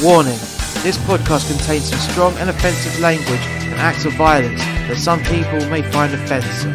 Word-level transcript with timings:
Warning 0.00 0.38
this 0.84 0.96
podcast 0.96 1.48
contains 1.48 1.90
some 1.90 1.98
strong 1.98 2.36
and 2.38 2.48
offensive 2.48 3.00
language 3.00 3.40
and 3.40 3.74
acts 3.74 4.04
of 4.04 4.12
violence 4.12 4.60
that 4.86 4.96
some 4.96 5.18
people 5.24 5.58
may 5.68 5.82
find 5.82 6.14
offensive. 6.14 6.72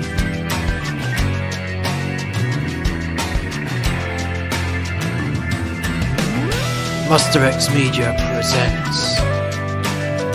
Muster 7.09 7.45
X 7.45 7.73
Media 7.73 8.13
presents 8.33 9.15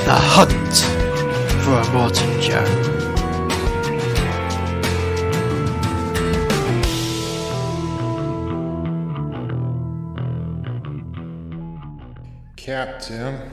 The 0.06 0.16
Hunt 0.16 0.78
for 1.62 1.90
Immortan 1.90 2.40
Joe. 2.40 2.97
Captain, 12.88 13.50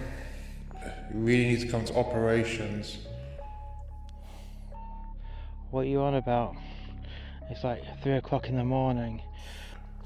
you 1.13 1.19
really 1.19 1.43
need 1.43 1.59
to 1.59 1.67
come 1.67 1.83
to 1.83 1.93
operations. 1.97 2.99
What 5.71 5.81
are 5.81 5.89
you 5.89 5.99
on 5.99 6.15
about? 6.15 6.55
It's 7.49 7.61
like 7.65 7.83
three 8.01 8.13
o'clock 8.13 8.47
in 8.47 8.55
the 8.55 8.63
morning. 8.63 9.21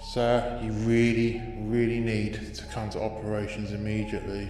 Sir, 0.01 0.59
you 0.63 0.71
really, 0.71 1.43
really 1.59 1.99
need 1.99 2.55
to 2.55 2.65
come 2.73 2.89
to 2.89 2.99
operations 2.99 3.71
immediately. 3.71 4.49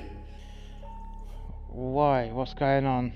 Why? 1.68 2.30
What's 2.32 2.54
going 2.54 2.86
on? 2.86 3.12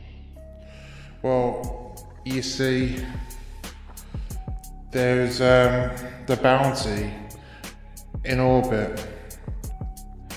Well, 1.21 1.95
you 2.25 2.41
see, 2.41 2.97
there's 4.91 5.39
um, 5.39 5.91
the 6.25 6.35
bounty 6.35 7.13
in 8.25 8.41
orbit. 8.41 9.07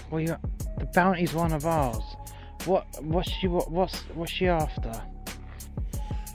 Well, 0.08 0.20
you 0.20 0.36
the 0.78 0.86
bounty's 0.86 1.32
one 1.34 1.52
of 1.52 1.66
ours. 1.66 2.02
What? 2.64 2.86
What's 3.02 3.30
she? 3.30 3.48
What, 3.48 3.70
what's 3.70 4.00
what's 4.14 4.32
she 4.32 4.48
after? 4.48 4.92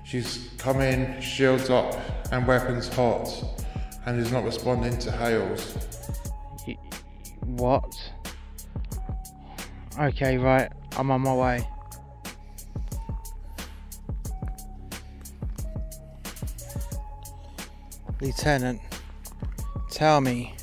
She's 0.03 0.49
come 0.57 0.81
in, 0.81 1.19
shields 1.21 1.69
up, 1.69 1.95
and 2.31 2.45
weapons 2.45 2.87
hot, 2.93 3.29
and 4.05 4.19
is 4.19 4.31
not 4.31 4.43
responding 4.43 4.97
to 4.99 5.11
hails. 5.11 5.77
Y- 6.67 6.77
What? 7.45 8.11
Okay, 9.99 10.37
right. 10.37 10.71
I'm 10.97 11.11
on 11.11 11.21
my 11.21 11.33
way. 11.33 11.67
Lieutenant, 18.19 18.79
tell 19.89 20.21
me 20.21 20.55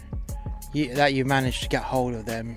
you, 0.73 0.95
that 0.95 1.15
you 1.15 1.25
managed 1.25 1.63
to 1.65 1.69
get 1.69 1.83
hold 1.83 2.15
of 2.15 2.25
them. 2.25 2.57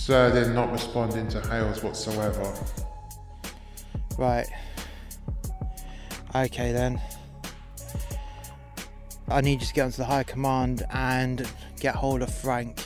Sir, 0.00 0.30
they're 0.30 0.48
not 0.54 0.72
responding 0.72 1.28
to 1.28 1.40
hails 1.42 1.84
whatsoever. 1.84 2.54
Right. 4.16 4.48
Okay 6.34 6.72
then. 6.72 6.98
I 9.28 9.42
need 9.42 9.60
you 9.60 9.66
to 9.66 9.74
get 9.74 9.84
onto 9.84 9.98
the 9.98 10.06
high 10.06 10.22
command 10.22 10.86
and 10.90 11.46
get 11.78 11.94
hold 11.94 12.22
of 12.22 12.34
Frank. 12.34 12.80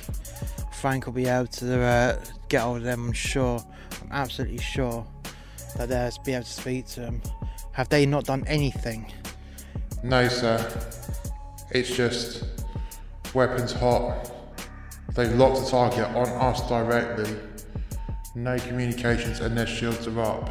Frank 0.72 1.06
will 1.06 1.12
be 1.12 1.26
able 1.26 1.46
to 1.46 1.80
uh, 1.80 2.20
get 2.48 2.62
hold 2.62 2.78
of 2.78 2.82
them, 2.82 3.06
I'm 3.06 3.12
sure. 3.12 3.64
I'm 4.02 4.10
absolutely 4.10 4.58
sure 4.58 5.06
that 5.76 5.88
they'll 5.88 6.24
be 6.24 6.32
able 6.32 6.44
to 6.44 6.50
speak 6.50 6.88
to 6.88 7.00
them. 7.00 7.22
Have 7.72 7.88
they 7.90 8.06
not 8.06 8.24
done 8.24 8.42
anything? 8.48 9.10
No, 10.02 10.26
sir. 10.26 10.58
It's 11.70 11.96
just 11.96 12.44
weapons 13.32 13.70
hot. 13.70 14.33
They've 15.12 15.34
locked 15.34 15.64
the 15.64 15.70
target 15.70 16.06
on 16.16 16.28
us 16.28 16.66
directly. 16.68 17.36
No 18.34 18.58
communications 18.58 19.40
and 19.40 19.56
their 19.56 19.66
shields 19.66 20.06
are 20.06 20.20
up. 20.20 20.50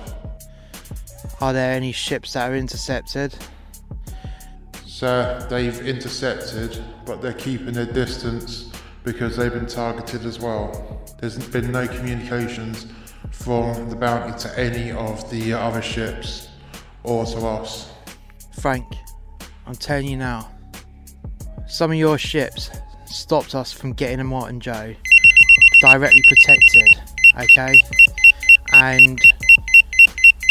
Are 1.41 1.51
there 1.51 1.73
any 1.73 1.91
ships 1.91 2.33
that 2.33 2.49
are 2.49 2.55
intercepted? 2.55 3.35
Sir, 4.86 5.45
they've 5.49 5.86
intercepted, 5.86 6.81
but 7.05 7.21
they're 7.21 7.33
keeping 7.33 7.73
their 7.73 7.86
distance 7.86 8.71
because 9.03 9.36
they've 9.36 9.52
been 9.52 9.65
targeted 9.65 10.25
as 10.25 10.39
well. 10.39 11.02
There's 11.19 11.37
been 11.49 11.71
no 11.71 11.87
communications 11.87 12.87
from 13.31 13.89
the 13.89 13.95
bounty 13.95 14.37
to 14.39 14.59
any 14.59 14.92
of 14.92 15.30
the 15.30 15.53
other 15.53 15.81
ships 15.81 16.47
or 17.03 17.25
to 17.25 17.39
us. 17.45 17.92
Frank, 18.59 18.86
I'm 19.65 19.75
telling 19.75 20.08
you 20.08 20.17
now. 20.17 20.49
Some 21.67 21.92
of 21.92 21.97
your 21.97 22.17
ships 22.17 22.69
stopped 23.13 23.55
us 23.55 23.71
from 23.71 23.93
getting 23.93 24.19
Immortan 24.19 24.59
Joe 24.59 24.95
directly 25.79 26.21
protected, 26.27 26.87
okay? 27.39 27.79
And 28.73 29.19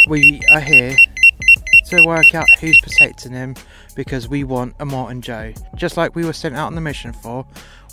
we 0.09 0.41
are 0.51 0.61
here 0.61 0.97
to 1.89 2.03
work 2.07 2.35
out 2.35 2.47
who's 2.61 2.79
protecting 2.81 3.33
him 3.33 3.55
because 3.95 4.29
we 4.29 4.45
want 4.45 4.77
Immortan 4.79 5.21
Joe. 5.21 5.53
Just 5.75 5.97
like 5.97 6.15
we 6.15 6.25
were 6.25 6.33
sent 6.33 6.55
out 6.55 6.67
on 6.67 6.75
the 6.75 6.81
mission 6.81 7.13
for, 7.13 7.47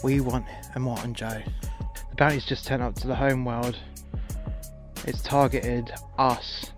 we 0.03 0.19
want 0.19 0.45
Immortan 0.75 1.13
Joe. 1.13 1.41
The 2.09 2.15
bounty's 2.15 2.45
just 2.45 2.65
turned 2.65 2.83
up 2.83 2.95
to 2.95 3.07
the 3.07 3.15
home 3.15 3.45
world. 3.45 3.77
It's 5.05 5.21
targeted 5.21 5.91
us 6.17 6.71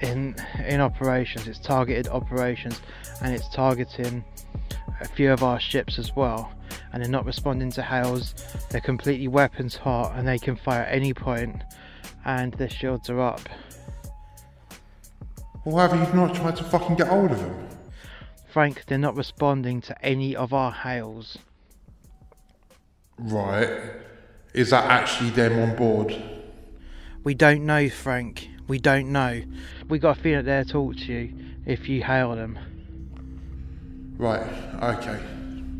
in 0.00 0.36
in 0.66 0.80
operations. 0.80 1.48
It's 1.48 1.58
targeted 1.58 2.08
operations 2.08 2.80
and 3.22 3.34
it's 3.34 3.48
targeting 3.48 4.24
a 5.00 5.08
few 5.08 5.32
of 5.32 5.42
our 5.42 5.58
ships 5.58 5.98
as 5.98 6.14
well. 6.14 6.52
And 6.92 7.02
they're 7.02 7.10
not 7.10 7.24
responding 7.24 7.70
to 7.72 7.82
hails. 7.82 8.34
They're 8.70 8.80
completely 8.80 9.28
weapons 9.28 9.76
hot 9.76 10.16
and 10.16 10.26
they 10.26 10.38
can 10.38 10.56
fire 10.56 10.82
at 10.82 10.92
any 10.92 11.14
point 11.14 11.62
and 12.24 12.52
their 12.54 12.68
shields 12.68 13.08
are 13.10 13.20
up. 13.20 13.48
Well, 15.64 15.88
have 15.88 16.08
you 16.08 16.14
not 16.14 16.34
tried 16.34 16.56
to 16.56 16.64
fucking 16.64 16.96
get 16.96 17.08
hold 17.08 17.32
of 17.32 17.38
them? 17.38 17.68
Frank, 18.50 18.84
they're 18.86 18.98
not 18.98 19.16
responding 19.16 19.80
to 19.82 20.04
any 20.04 20.34
of 20.34 20.52
our 20.52 20.72
hails. 20.72 21.38
Right. 23.18 23.68
Is 24.54 24.70
that 24.70 24.84
actually 24.90 25.30
them 25.30 25.58
on 25.58 25.76
board? 25.76 26.20
We 27.22 27.34
don't 27.34 27.66
know, 27.66 27.88
Frank. 27.88 28.48
We 28.66 28.78
don't 28.78 29.12
know. 29.12 29.42
We 29.88 29.98
got 29.98 30.18
a 30.18 30.20
feeling 30.20 30.46
they'll 30.46 30.64
talk 30.64 30.96
to 30.96 31.04
you 31.04 31.34
if 31.66 31.88
you 31.88 32.02
hail 32.02 32.34
them. 32.34 32.58
Right, 34.16 34.42
okay. 34.82 35.20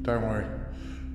Don't 0.03 0.23
worry. 0.23 0.60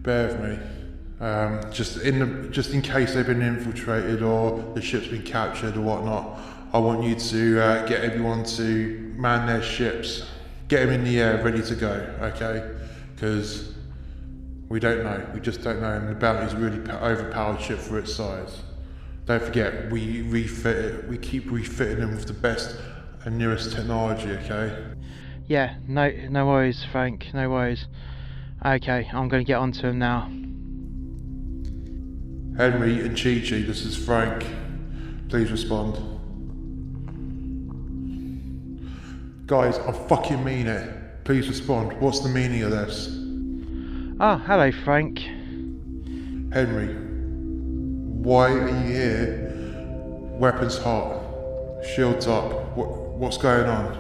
Bear 0.06 0.28
with 0.28 0.40
me. 0.40 1.26
Um, 1.26 1.62
just 1.72 1.98
in 1.98 2.20
the, 2.20 2.50
just 2.50 2.70
in 2.72 2.84
case 2.84 3.16
they've 3.16 3.26
been 3.26 3.42
infiltrated 3.42 4.22
or 4.22 4.62
the 4.76 4.82
ship's 4.82 5.08
been 5.08 5.24
captured 5.24 5.76
or 5.78 5.82
whatnot, 5.82 6.40
I 6.74 6.78
want 6.78 7.04
you 7.04 7.16
to 7.16 7.60
uh, 7.60 7.88
get 7.88 8.04
everyone 8.04 8.44
to 8.44 9.14
man 9.18 9.48
their 9.48 9.64
ships, 9.64 10.30
get 10.68 10.86
them 10.86 10.94
in 10.94 11.04
the 11.04 11.20
air, 11.20 11.44
ready 11.44 11.64
to 11.64 11.76
go. 11.76 12.16
Okay? 12.22 12.76
Because 13.16 13.74
we 14.70 14.80
don't 14.80 15.04
know. 15.04 15.26
We 15.34 15.40
just 15.40 15.64
don't 15.64 15.82
know, 15.82 15.94
and 15.94 16.08
the 16.08 16.14
bounty's 16.14 16.54
a 16.54 16.58
really 16.58 16.88
overpowered 16.92 17.60
ship 17.60 17.80
for 17.80 17.98
its 17.98 18.14
size. 18.14 18.62
Don't 19.26 19.42
forget, 19.42 19.90
we 19.90 20.22
refit 20.22 20.78
it. 20.78 21.08
We 21.08 21.18
keep 21.18 21.50
refitting 21.50 22.02
them 22.02 22.16
with 22.16 22.28
the 22.28 22.34
best 22.34 22.78
and 23.24 23.40
newest 23.40 23.76
technology. 23.76 24.30
Okay? 24.30 24.86
Yeah, 25.48 25.78
no, 25.88 26.12
no 26.30 26.46
worries, 26.46 26.86
Frank. 26.92 27.34
No 27.34 27.50
worries. 27.50 27.88
Okay, 28.64 29.10
I'm 29.12 29.28
going 29.28 29.44
to 29.44 29.48
get 29.48 29.58
onto 29.58 29.88
him 29.88 30.00
now. 30.00 30.30
Henry 32.58 33.02
and 33.02 33.18
Chi 33.18 33.42
Chi, 33.48 33.62
this 33.62 33.84
is 33.84 33.98
Frank. 33.98 34.46
Please 35.30 35.52
respond. 35.52 35.98
Guys, 39.46 39.78
I 39.80 39.92
fucking 39.92 40.44
mean 40.44 40.68
it. 40.68 41.24
Please 41.26 41.48
respond. 41.48 42.00
What's 42.00 42.22
the 42.22 42.30
meaning 42.30 42.64
of 42.64 42.72
this? 42.72 43.10
Oh, 44.20 44.38
hello, 44.38 44.72
Frank. 44.72 45.20
Henry, 46.54 46.96
why 48.24 48.52
are 48.52 48.70
you 48.70 48.94
here? 48.94 49.52
Weapons 50.40 50.78
hot, 50.78 51.22
shields 51.96 52.26
up. 52.28 52.76
What, 52.78 52.90
what's 52.90 53.38
going 53.38 53.68
on? 53.70 53.98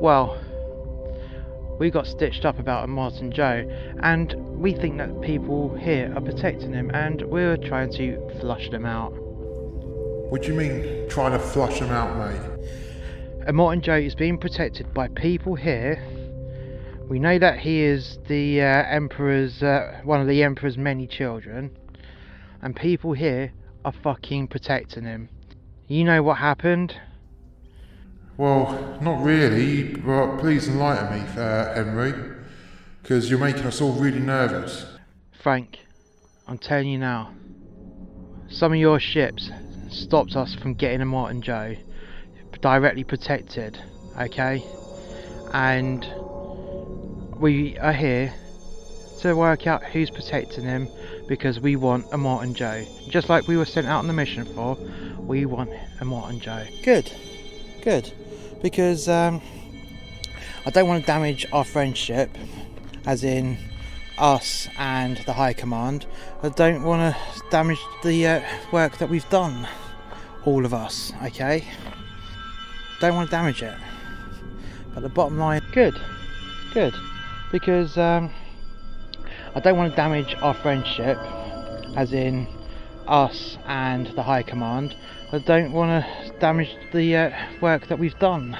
Well, 0.00 0.38
we 1.78 1.90
got 1.90 2.06
stitched 2.06 2.44
up 2.44 2.58
about 2.58 2.88
Immortan 2.88 3.32
Joe, 3.32 3.68
and 4.02 4.34
we 4.58 4.72
think 4.74 4.98
that 4.98 5.20
people 5.20 5.74
here 5.76 6.12
are 6.14 6.20
protecting 6.20 6.72
him, 6.72 6.90
and 6.94 7.22
we're 7.22 7.56
trying 7.56 7.90
to 7.92 8.18
flush 8.40 8.70
them 8.70 8.86
out. 8.86 9.12
What 10.30 10.42
do 10.42 10.48
you 10.48 10.54
mean 10.54 11.08
trying 11.08 11.32
to 11.32 11.38
flush 11.38 11.80
them 11.80 11.90
out, 11.90 12.16
mate? 12.16 13.46
Immortan 13.48 13.82
Joe 13.82 13.96
is 13.96 14.14
being 14.14 14.38
protected 14.38 14.94
by 14.94 15.08
people 15.08 15.54
here. 15.56 16.02
We 17.08 17.18
know 17.18 17.38
that 17.38 17.58
he 17.58 17.82
is 17.82 18.18
the 18.28 18.62
uh, 18.62 18.64
Emperor's, 18.64 19.62
uh, 19.62 20.00
one 20.04 20.20
of 20.20 20.28
the 20.28 20.42
Emperor's 20.42 20.78
many 20.78 21.06
children, 21.06 21.76
and 22.62 22.74
people 22.76 23.12
here 23.12 23.52
are 23.84 23.92
fucking 23.92 24.46
protecting 24.48 25.04
him. 25.04 25.28
You 25.88 26.04
know 26.04 26.22
what 26.22 26.38
happened? 26.38 26.94
Well, 28.36 28.98
not 29.00 29.22
really, 29.22 29.94
but 29.94 30.38
please 30.38 30.68
enlighten 30.68 31.20
me, 31.22 31.28
uh, 31.40 31.74
Henry. 31.74 32.14
Because 33.02 33.28
you're 33.28 33.38
making 33.38 33.64
us 33.64 33.80
all 33.80 33.92
really 33.92 34.20
nervous. 34.20 34.86
Frank, 35.42 35.80
I'm 36.46 36.58
telling 36.58 36.88
you 36.88 36.98
now. 36.98 37.32
some 38.48 38.72
of 38.72 38.78
your 38.78 39.00
ships 39.00 39.50
stopped 39.90 40.36
us 40.36 40.54
from 40.54 40.74
getting 40.74 41.00
Immortan 41.00 41.40
Joe 41.40 41.74
directly 42.60 43.02
protected, 43.02 43.78
okay? 44.20 44.64
And 45.52 46.06
we 47.38 47.76
are 47.78 47.92
here 47.92 48.32
to 49.20 49.34
work 49.34 49.66
out 49.66 49.82
who's 49.84 50.10
protecting 50.10 50.64
him 50.64 50.88
because 51.28 51.60
we 51.60 51.76
want 51.76 52.06
Immortan 52.10 52.54
Joe. 52.54 52.84
Just 53.08 53.28
like 53.28 53.48
we 53.48 53.56
were 53.56 53.64
sent 53.64 53.86
out 53.86 53.98
on 53.98 54.06
the 54.06 54.12
mission 54.12 54.44
for, 54.44 54.76
we 55.18 55.44
want 55.44 55.70
Immortan 55.98 56.40
Joe. 56.40 56.64
Good, 56.84 57.12
good. 57.82 58.12
Because 58.62 59.08
um, 59.08 59.42
I 60.64 60.70
don't 60.70 60.88
want 60.88 61.02
to 61.02 61.06
damage 61.06 61.46
our 61.52 61.64
friendship, 61.64 62.30
as 63.04 63.24
in 63.24 63.58
us 64.18 64.68
and 64.78 65.16
the 65.18 65.32
High 65.32 65.52
Command. 65.52 66.06
I 66.42 66.48
don't 66.48 66.84
want 66.84 67.14
to 67.14 67.42
damage 67.50 67.80
the 68.02 68.26
uh, 68.26 68.42
work 68.70 68.98
that 68.98 69.08
we've 69.08 69.28
done, 69.28 69.66
all 70.44 70.64
of 70.64 70.72
us, 70.72 71.12
okay? 71.24 71.64
Don't 73.00 73.14
want 73.16 73.28
to 73.28 73.36
damage 73.36 73.62
it. 73.62 73.74
But 74.94 75.02
the 75.02 75.08
bottom 75.08 75.38
line, 75.38 75.62
good, 75.72 76.00
good. 76.72 76.94
Because 77.50 77.98
um, 77.98 78.30
I 79.54 79.60
don't 79.60 79.76
want 79.76 79.90
to 79.92 79.96
damage 79.96 80.36
our 80.40 80.54
friendship, 80.54 81.18
as 81.96 82.12
in 82.12 82.46
us 83.12 83.58
and 83.66 84.06
the 84.16 84.22
High 84.22 84.42
Command. 84.42 84.96
I 85.32 85.38
don't 85.38 85.70
want 85.72 86.02
to 86.02 86.38
damage 86.38 86.74
the 86.94 87.14
uh, 87.14 87.30
work 87.60 87.88
that 87.88 87.98
we've 87.98 88.18
done, 88.18 88.56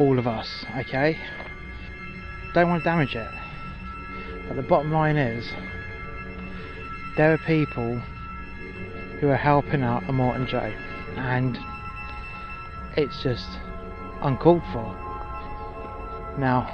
all 0.00 0.18
of 0.18 0.26
us, 0.26 0.64
okay? 0.78 1.18
Don't 2.54 2.70
want 2.70 2.82
to 2.82 2.88
damage 2.88 3.14
it. 3.14 3.28
But 4.48 4.56
the 4.56 4.62
bottom 4.62 4.90
line 4.92 5.18
is, 5.18 5.52
there 7.18 7.34
are 7.34 7.38
people 7.38 7.98
who 9.20 9.28
are 9.28 9.36
helping 9.36 9.82
out 9.82 10.04
Immortan 10.04 10.48
Joe, 10.48 10.72
and 11.16 11.58
it's 12.96 13.22
just 13.22 13.46
uncalled 14.22 14.62
for. 14.72 14.94
Now, 16.38 16.66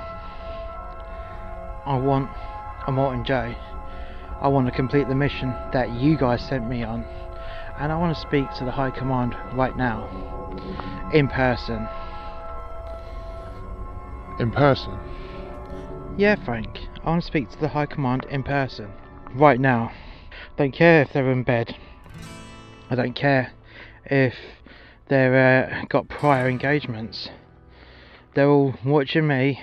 I 1.84 1.98
want 1.98 2.30
Immortan 2.86 3.26
Joe. 3.26 3.56
I 4.42 4.48
want 4.48 4.66
to 4.66 4.72
complete 4.72 5.06
the 5.06 5.14
mission 5.14 5.54
that 5.72 5.92
you 5.92 6.18
guys 6.18 6.42
sent 6.42 6.68
me 6.68 6.82
on, 6.82 7.04
and 7.78 7.92
I 7.92 7.96
want 7.96 8.12
to 8.12 8.20
speak 8.20 8.50
to 8.54 8.64
the 8.64 8.72
High 8.72 8.90
Command 8.90 9.36
right 9.54 9.76
now, 9.76 10.08
in 11.14 11.28
person. 11.28 11.86
In 14.40 14.50
person? 14.50 14.98
Yeah, 16.18 16.34
Frank. 16.44 16.80
I 17.04 17.10
want 17.10 17.22
to 17.22 17.26
speak 17.28 17.50
to 17.50 17.58
the 17.60 17.68
High 17.68 17.86
Command 17.86 18.26
in 18.30 18.42
person. 18.42 18.90
Right 19.32 19.60
now. 19.60 19.92
Don't 20.56 20.72
care 20.72 21.02
if 21.02 21.12
they're 21.12 21.30
in 21.30 21.44
bed. 21.44 21.76
I 22.90 22.96
don't 22.96 23.14
care 23.14 23.52
if 24.06 24.34
they've 25.06 25.32
uh, 25.32 25.84
got 25.88 26.08
prior 26.08 26.48
engagements. 26.48 27.28
They're 28.34 28.48
all 28.48 28.74
watching 28.84 29.28
me, 29.28 29.60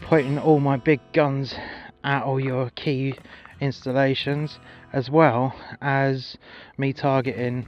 pointing 0.00 0.38
all 0.38 0.60
my 0.60 0.76
big 0.76 1.00
guns 1.12 1.56
at 2.04 2.22
all 2.22 2.38
your 2.38 2.70
key 2.70 3.14
installations, 3.60 4.58
as 4.92 5.10
well 5.10 5.54
as 5.80 6.36
me 6.78 6.92
targeting 6.92 7.66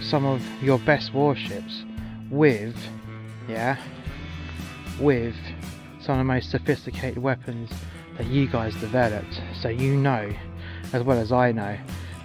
some 0.00 0.24
of 0.24 0.42
your 0.62 0.78
best 0.80 1.14
warships 1.14 1.84
with, 2.30 2.76
yeah, 3.48 3.76
with 5.00 5.34
some 6.00 6.14
of 6.14 6.18
the 6.18 6.24
most 6.24 6.50
sophisticated 6.50 7.18
weapons 7.18 7.70
that 8.16 8.26
you 8.26 8.46
guys 8.46 8.74
developed. 8.76 9.40
So 9.60 9.68
you 9.68 9.96
know, 9.96 10.32
as 10.92 11.02
well 11.02 11.18
as 11.18 11.32
I 11.32 11.52
know, 11.52 11.76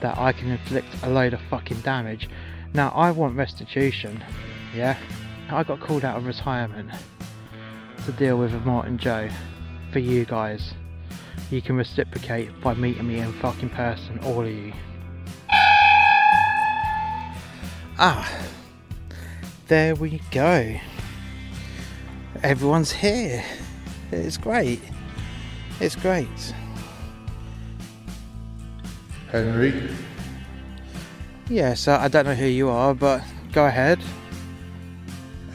that 0.01 0.17
I 0.17 0.33
can 0.33 0.51
inflict 0.51 0.87
a 1.03 1.09
load 1.09 1.33
of 1.33 1.41
fucking 1.49 1.81
damage. 1.81 2.29
Now 2.73 2.89
I 2.89 3.11
want 3.11 3.37
restitution, 3.37 4.23
yeah? 4.75 4.97
I 5.49 5.63
got 5.63 5.79
called 5.79 6.03
out 6.03 6.17
of 6.17 6.25
retirement 6.25 6.89
to 8.05 8.11
deal 8.13 8.37
with 8.37 8.51
Immortan 8.51 8.97
Joe 8.97 9.29
for 9.91 9.99
you 9.99 10.25
guys. 10.25 10.73
You 11.53 11.61
can 11.61 11.75
reciprocate 11.75 12.49
by 12.61 12.73
meeting 12.73 13.07
me 13.07 13.19
in 13.19 13.31
fucking 13.33 13.69
person, 13.69 14.17
all 14.23 14.41
of 14.41 14.49
you. 14.49 14.73
Ah, 17.99 18.27
there 19.67 19.93
we 19.93 20.19
go. 20.31 20.75
Everyone's 22.41 22.91
here. 22.91 23.43
It's 24.11 24.35
great. 24.35 24.81
It's 25.79 25.95
great. 25.95 26.55
Henry? 29.29 29.91
Yes, 31.49 31.87
I 31.87 32.07
don't 32.07 32.25
know 32.25 32.33
who 32.33 32.47
you 32.47 32.69
are, 32.69 32.95
but 32.95 33.23
go 33.51 33.67
ahead. 33.67 33.99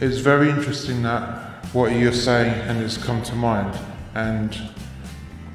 It's 0.00 0.18
very 0.18 0.48
interesting 0.48 1.02
that 1.02 1.66
what 1.72 1.90
you're 1.90 2.12
saying 2.12 2.54
and 2.68 2.80
it's 2.84 2.96
come 2.96 3.20
to 3.24 3.34
mind, 3.34 3.76
and 4.14 4.56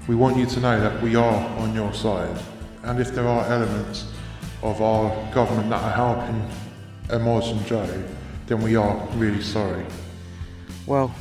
we 0.07 0.15
want 0.15 0.37
you 0.37 0.45
to 0.45 0.59
know 0.59 0.79
that 0.79 1.01
we 1.01 1.15
are 1.15 1.35
on 1.59 1.73
your 1.73 1.93
side. 1.93 2.37
And 2.83 2.99
if 2.99 3.13
there 3.15 3.27
are 3.27 3.45
elements 3.45 4.11
of 4.61 4.81
our 4.81 5.33
government 5.33 5.69
that 5.69 5.81
are 5.81 5.91
helping 5.91 6.49
Immortan 7.07 7.65
Joe, 7.65 8.03
then 8.47 8.61
we 8.61 8.75
are 8.75 9.07
really 9.15 9.41
sorry. 9.41 9.85
Well, 10.85 11.13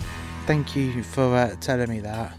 thank 0.46 0.74
you 0.74 1.04
for 1.04 1.34
uh, 1.36 1.54
telling 1.60 1.88
me 1.88 2.00
that. 2.00 2.36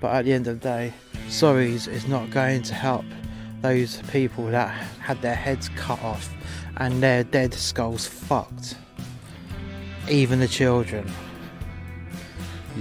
But 0.00 0.14
at 0.14 0.24
the 0.24 0.32
end 0.32 0.48
of 0.48 0.60
the 0.60 0.68
day, 0.68 0.94
sorry 1.28 1.72
is 1.74 2.08
not 2.08 2.30
going 2.30 2.62
to 2.62 2.74
help 2.74 3.04
those 3.60 4.00
people 4.10 4.46
that 4.46 4.68
had 5.00 5.20
their 5.22 5.34
heads 5.34 5.68
cut 5.70 6.00
off 6.02 6.32
and 6.76 7.02
their 7.02 7.24
dead 7.24 7.54
skulls 7.54 8.06
fucked. 8.06 8.76
Even 10.08 10.40
the 10.40 10.48
children. 10.48 11.08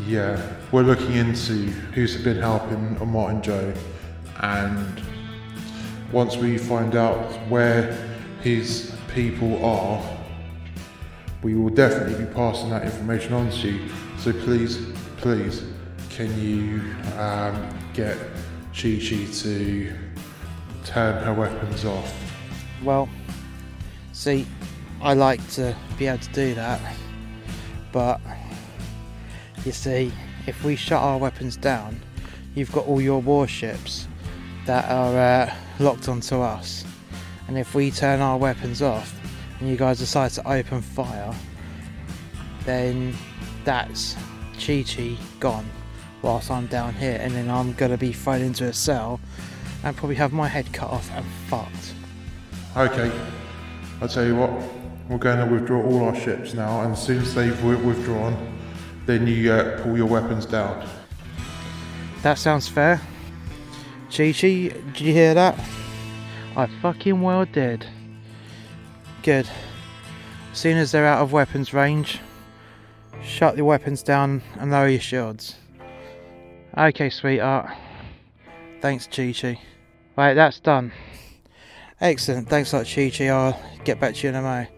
Yeah, 0.05 0.39
we're 0.71 0.83
looking 0.83 1.13
into 1.13 1.53
who's 1.93 2.21
been 2.21 2.37
helping 2.37 2.95
Immortan 2.97 3.41
Joe, 3.41 3.73
and 4.41 5.01
once 6.11 6.37
we 6.37 6.57
find 6.57 6.95
out 6.95 7.17
where 7.49 7.97
his 8.41 8.95
people 9.13 9.65
are, 9.65 10.03
we 11.41 11.55
will 11.55 11.69
definitely 11.69 12.23
be 12.23 12.31
passing 12.31 12.69
that 12.69 12.83
information 12.83 13.33
on 13.33 13.49
to 13.49 13.71
you. 13.71 13.89
So 14.19 14.31
please, 14.33 14.77
please, 15.17 15.63
can 16.09 16.39
you 16.39 16.81
um, 17.17 17.67
get 17.93 18.17
Chi 18.73 18.99
Chi 18.99 19.25
to 19.41 19.93
turn 20.85 21.23
her 21.23 21.33
weapons 21.33 21.85
off? 21.85 22.13
Well, 22.83 23.09
see, 24.13 24.45
I 25.01 25.15
like 25.15 25.45
to 25.53 25.75
be 25.97 26.05
able 26.05 26.19
to 26.19 26.33
do 26.33 26.53
that, 26.53 26.79
but 27.91 28.21
you 29.67 29.73
see, 29.73 30.13
if 30.47 30.63
we 30.63 30.77
shut 30.77 31.01
our 31.01 31.17
weapons 31.17 31.57
down, 31.57 31.99
you've 32.55 32.71
got 32.71 32.87
all 32.87 33.01
your 33.01 33.21
warships 33.21 34.07
that 34.65 34.89
are 34.89 35.17
uh, 35.17 35.53
locked 35.79 36.07
onto 36.07 36.39
us. 36.39 36.85
And 37.49 37.57
if 37.57 37.75
we 37.75 37.91
turn 37.91 38.21
our 38.21 38.37
weapons 38.37 38.81
off 38.81 39.13
and 39.59 39.69
you 39.69 39.75
guys 39.75 39.99
decide 39.99 40.31
to 40.31 40.49
open 40.49 40.81
fire, 40.81 41.35
then 42.63 43.13
that's 43.65 44.15
Chi 44.53 44.83
Chi 44.83 45.17
gone 45.41 45.69
whilst 46.21 46.49
I'm 46.49 46.67
down 46.67 46.93
here. 46.93 47.19
And 47.21 47.33
then 47.33 47.49
I'm 47.49 47.73
going 47.73 47.91
to 47.91 47.97
be 47.97 48.13
thrown 48.13 48.41
into 48.41 48.65
a 48.65 48.73
cell 48.73 49.19
and 49.83 49.97
probably 49.97 50.15
have 50.15 50.31
my 50.31 50.47
head 50.47 50.71
cut 50.71 50.89
off 50.89 51.11
and 51.11 51.25
fucked. 51.49 51.93
Okay, 52.77 53.11
I'll 54.01 54.07
tell 54.07 54.25
you 54.25 54.35
what, 54.37 54.49
we're 55.09 55.17
going 55.17 55.45
to 55.45 55.53
withdraw 55.53 55.83
all 55.83 56.05
our 56.05 56.15
ships 56.15 56.53
now, 56.53 56.81
and 56.81 56.93
as 56.93 57.03
soon 57.03 57.17
as 57.19 57.35
they've 57.35 57.63
withdrawn, 57.63 58.56
then 59.07 59.25
you 59.25 59.51
uh, 59.51 59.81
pull 59.81 59.97
your 59.97 60.05
weapons 60.05 60.45
down. 60.45 60.87
That 62.21 62.37
sounds 62.37 62.67
fair. 62.67 63.01
Chi 64.11 64.31
Chi, 64.33 64.69
did 64.69 65.01
you 65.01 65.13
hear 65.13 65.33
that? 65.33 65.57
I 66.55 66.67
fucking 66.81 67.21
well 67.21 67.45
did. 67.45 67.85
Good. 69.23 69.49
Soon 70.53 70.77
as 70.77 70.91
they're 70.91 71.05
out 71.05 71.21
of 71.21 71.31
weapons 71.31 71.73
range, 71.73 72.19
shut 73.23 73.57
your 73.57 73.65
weapons 73.65 74.03
down 74.03 74.41
and 74.59 74.71
lower 74.71 74.87
your 74.87 74.99
shields. 74.99 75.55
Okay, 76.77 77.09
sweetheart. 77.09 77.69
Thanks, 78.81 79.07
Chi 79.07 79.33
Chi. 79.33 79.59
Right, 80.17 80.33
that's 80.33 80.59
done. 80.59 80.91
Excellent. 82.01 82.49
Thanks 82.49 82.73
a 82.73 82.77
lot, 82.77 82.87
Chi 82.87 83.09
Chi. 83.09 83.27
I'll 83.27 83.59
get 83.83 83.99
back 83.99 84.15
to 84.15 84.23
you 84.23 84.29
in 84.29 84.35
a 84.35 84.41
moment. 84.41 84.69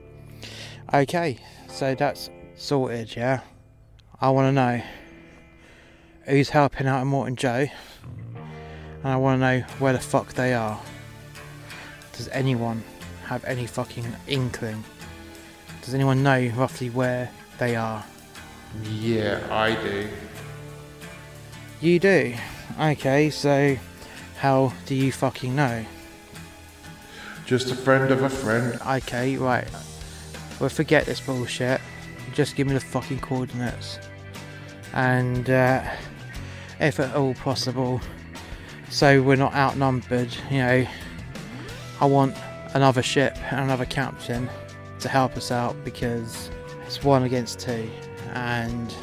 Okay, 0.93 1.37
so 1.67 1.95
that's 1.95 2.29
sorted, 2.55 3.15
yeah? 3.15 3.41
I 4.21 4.29
want 4.31 4.49
to 4.49 4.51
know 4.51 4.81
who's 6.25 6.49
helping 6.49 6.87
out 6.87 7.05
Immortan 7.05 7.35
Joe, 7.35 7.67
and 9.03 9.07
I 9.07 9.15
want 9.15 9.39
to 9.39 9.39
know 9.39 9.65
where 9.79 9.93
the 9.93 9.99
fuck 9.99 10.33
they 10.33 10.53
are. 10.53 10.77
Does 12.11 12.27
anyone 12.29 12.83
have 13.27 13.45
any 13.45 13.65
fucking 13.65 14.05
inkling? 14.27 14.83
Does 15.83 15.93
anyone 15.93 16.21
know 16.21 16.51
roughly 16.57 16.89
where 16.89 17.31
they 17.59 17.77
are? 17.77 18.03
Yeah, 18.83 19.41
I 19.49 19.81
do. 19.81 20.09
You 21.79 21.97
do? 21.99 22.35
Okay, 22.77 23.29
so 23.29 23.77
how 24.37 24.73
do 24.85 24.95
you 24.95 25.13
fucking 25.13 25.55
know? 25.55 25.85
Just 27.45 27.71
a 27.71 27.75
friend 27.75 28.11
of 28.11 28.21
a 28.21 28.29
friend. 28.29 28.77
Okay, 28.85 29.37
right. 29.37 29.67
Well, 30.59 30.69
forget 30.69 31.05
this 31.05 31.21
bullshit. 31.21 31.79
Just 32.33 32.57
give 32.57 32.67
me 32.67 32.73
the 32.73 32.81
fucking 32.81 33.21
coordinates. 33.21 33.97
And, 34.93 35.49
uh, 35.49 35.83
if 36.79 36.99
at 36.99 37.15
all 37.15 37.33
possible, 37.35 38.01
so 38.89 39.21
we're 39.21 39.35
not 39.35 39.53
outnumbered, 39.53 40.35
you 40.49 40.57
know, 40.57 40.87
I 42.01 42.05
want 42.05 42.35
another 42.73 43.03
ship 43.03 43.37
and 43.51 43.61
another 43.61 43.85
captain 43.85 44.49
to 44.99 45.09
help 45.09 45.35
us 45.35 45.51
out 45.51 45.75
because 45.83 46.49
it's 46.85 47.03
one 47.03 47.23
against 47.23 47.59
two. 47.59 47.89
And 48.33 48.93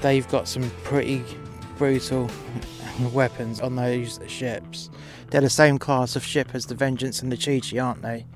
they've 0.00 0.26
got 0.28 0.48
some 0.48 0.70
pretty 0.82 1.24
brutal 1.78 2.30
weapons 3.12 3.60
on 3.60 3.76
those 3.76 4.20
ships. 4.26 4.90
They're 5.30 5.40
the 5.40 5.50
same 5.50 5.78
class 5.78 6.16
of 6.16 6.24
ship 6.24 6.54
as 6.54 6.66
the 6.66 6.74
Vengeance 6.74 7.22
and 7.22 7.30
the 7.30 7.36
Chi 7.36 7.60
Chi, 7.60 7.78
aren't 7.78 8.02
they? 8.02 8.26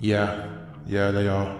Yeah, 0.00 0.48
yeah, 0.86 1.10
they 1.10 1.28
are. 1.28 1.58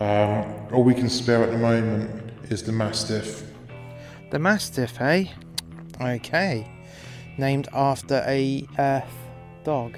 Um, 0.00 0.72
all 0.72 0.82
we 0.82 0.94
can 0.94 1.08
spare 1.08 1.42
at 1.42 1.50
the 1.50 1.58
moment 1.58 2.29
is 2.50 2.64
the 2.64 2.72
Mastiff. 2.72 3.44
The 4.30 4.38
Mastiff, 4.38 5.00
eh? 5.00 5.26
Okay. 6.00 6.68
Named 7.38 7.68
after 7.72 8.24
a 8.26 8.66
Earth 8.78 9.14
dog. 9.64 9.96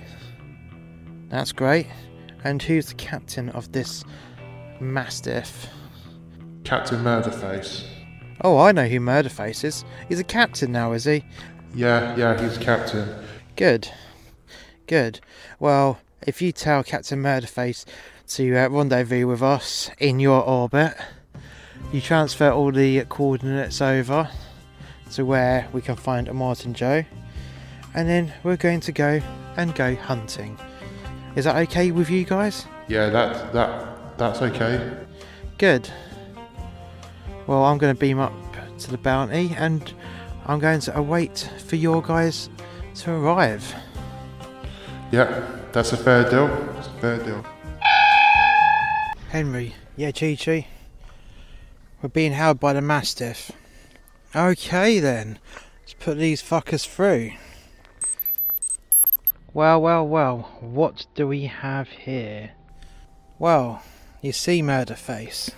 That's 1.29 1.53
great. 1.53 1.87
And 2.45 2.63
who's 2.63 2.87
the 2.87 2.95
captain 2.95 3.49
of 3.51 3.73
this 3.73 4.05
Mastiff? 4.81 5.67
Captain 6.65 7.03
Murderface. 7.03 7.87
Oh, 8.43 8.59
I 8.59 8.73
know 8.73 8.87
who 8.87 9.01
Murderface 9.01 9.65
is. 9.65 9.85
He's 10.09 10.21
a 10.21 10.25
captain 10.25 10.73
now, 10.73 10.93
is 10.93 11.05
he? 11.05 11.25
Yeah, 11.75 12.15
yeah, 12.17 12.41
he's 12.41 12.59
captain. 12.59 13.09
Good. 13.57 13.89
Good. 14.87 15.21
Well, 15.59 15.99
if 16.27 16.43
you 16.43 16.53
tell 16.53 16.85
Captain 16.85 17.23
Murderface 17.23 17.87
to 18.29 18.57
uh, 18.57 18.69
rendezvous 18.69 19.27
with 19.27 19.43
us 19.43 19.91
in 19.99 20.21
your 20.21 20.43
orbit, 20.43 20.95
you 21.91 22.01
transfer 22.01 22.51
all 22.51 22.71
the 22.71 23.05
coordinates 23.07 23.81
over 23.81 24.29
to 25.13 25.25
where 25.25 25.69
we 25.73 25.83
can 25.83 25.97
find 25.97 26.29
Immortan 26.29 26.73
Joe, 26.73 27.05
and 27.95 28.09
then 28.09 28.33
we're 28.43 28.57
going 28.57 28.81
to 28.81 28.93
go 28.93 29.21
and 29.57 29.75
go 29.75 29.95
hunting. 29.95 30.59
Is 31.35 31.45
that 31.47 31.57
okay 31.57 31.91
with 31.91 32.11
you 32.11 32.25
guys? 32.25 32.67
Yeah, 32.89 33.09
that 33.09 33.53
that 33.53 34.19
that's 34.19 34.43
okay. 34.43 34.97
Good. 35.59 35.89
Well, 37.47 37.65
I'm 37.65 37.79
going 37.79 37.95
to 37.95 37.99
beam 37.99 38.19
up 38.19 38.33
to 38.79 38.91
the 38.91 38.99
bounty 38.99 39.55
and 39.57 39.93
I'm 40.47 40.59
going 40.59 40.81
to 40.81 40.97
await 40.97 41.51
for 41.67 41.77
your 41.77 42.03
guys 42.03 42.51
to 42.97 43.13
arrive. 43.13 43.75
Yeah, 45.11 45.47
that's 45.73 45.93
a 45.93 45.97
fair 45.97 46.29
deal. 46.29 46.49
That's 46.49 46.89
a 46.89 47.01
fair 47.01 47.19
deal. 47.19 47.45
Henry, 49.31 49.75
yeah, 49.97 50.11
Chi 50.11 50.37
Chi. 50.37 50.67
We're 52.03 52.09
being 52.09 52.33
held 52.33 52.59
by 52.59 52.73
the 52.73 52.81
Mastiff. 52.83 53.53
Okay 54.35 54.99
then, 54.99 55.39
let's 55.81 55.95
put 55.95 56.19
these 56.19 56.43
fuckers 56.43 56.85
through. 56.85 57.31
Well, 59.55 59.81
well, 59.81 60.09
well, 60.09 60.39
what 60.61 61.07
do 61.15 61.29
we 61.29 61.45
have 61.45 61.89
here? 61.89 62.53
Well, 63.39 63.85
you 64.21 64.33
see, 64.33 64.63
Murderface. 64.63 65.51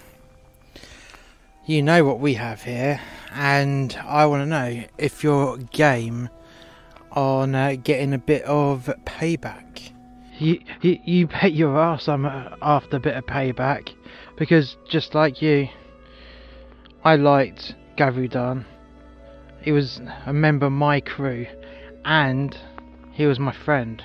You 1.64 1.82
know 1.82 2.04
what 2.04 2.20
we 2.20 2.34
have 2.34 2.64
here, 2.64 3.00
and 3.32 3.96
I 4.04 4.26
want 4.26 4.42
to 4.42 4.46
know 4.46 4.84
if 4.98 5.24
you're 5.24 5.56
game 5.56 6.28
on 7.12 7.54
uh, 7.54 7.76
getting 7.82 8.12
a 8.12 8.18
bit 8.18 8.42
of 8.42 8.92
payback. 9.06 9.92
You, 10.38 10.60
you, 10.82 10.98
you 11.04 11.26
bet 11.28 11.54
your 11.54 11.78
ass 11.78 12.06
I'm 12.06 12.26
uh, 12.26 12.56
after 12.60 12.98
a 12.98 13.00
bit 13.00 13.16
of 13.16 13.24
payback, 13.24 13.94
because 14.36 14.76
just 14.90 15.14
like 15.14 15.40
you, 15.40 15.68
I 17.04 17.16
liked 17.16 17.74
Gavudan. 17.98 18.64
He 19.60 19.72
was 19.72 20.00
a 20.24 20.32
member 20.32 20.66
of 20.66 20.72
my 20.72 21.00
crew, 21.00 21.46
and 22.06 22.56
he 23.12 23.26
was 23.26 23.38
my 23.38 23.52
friend. 23.52 24.02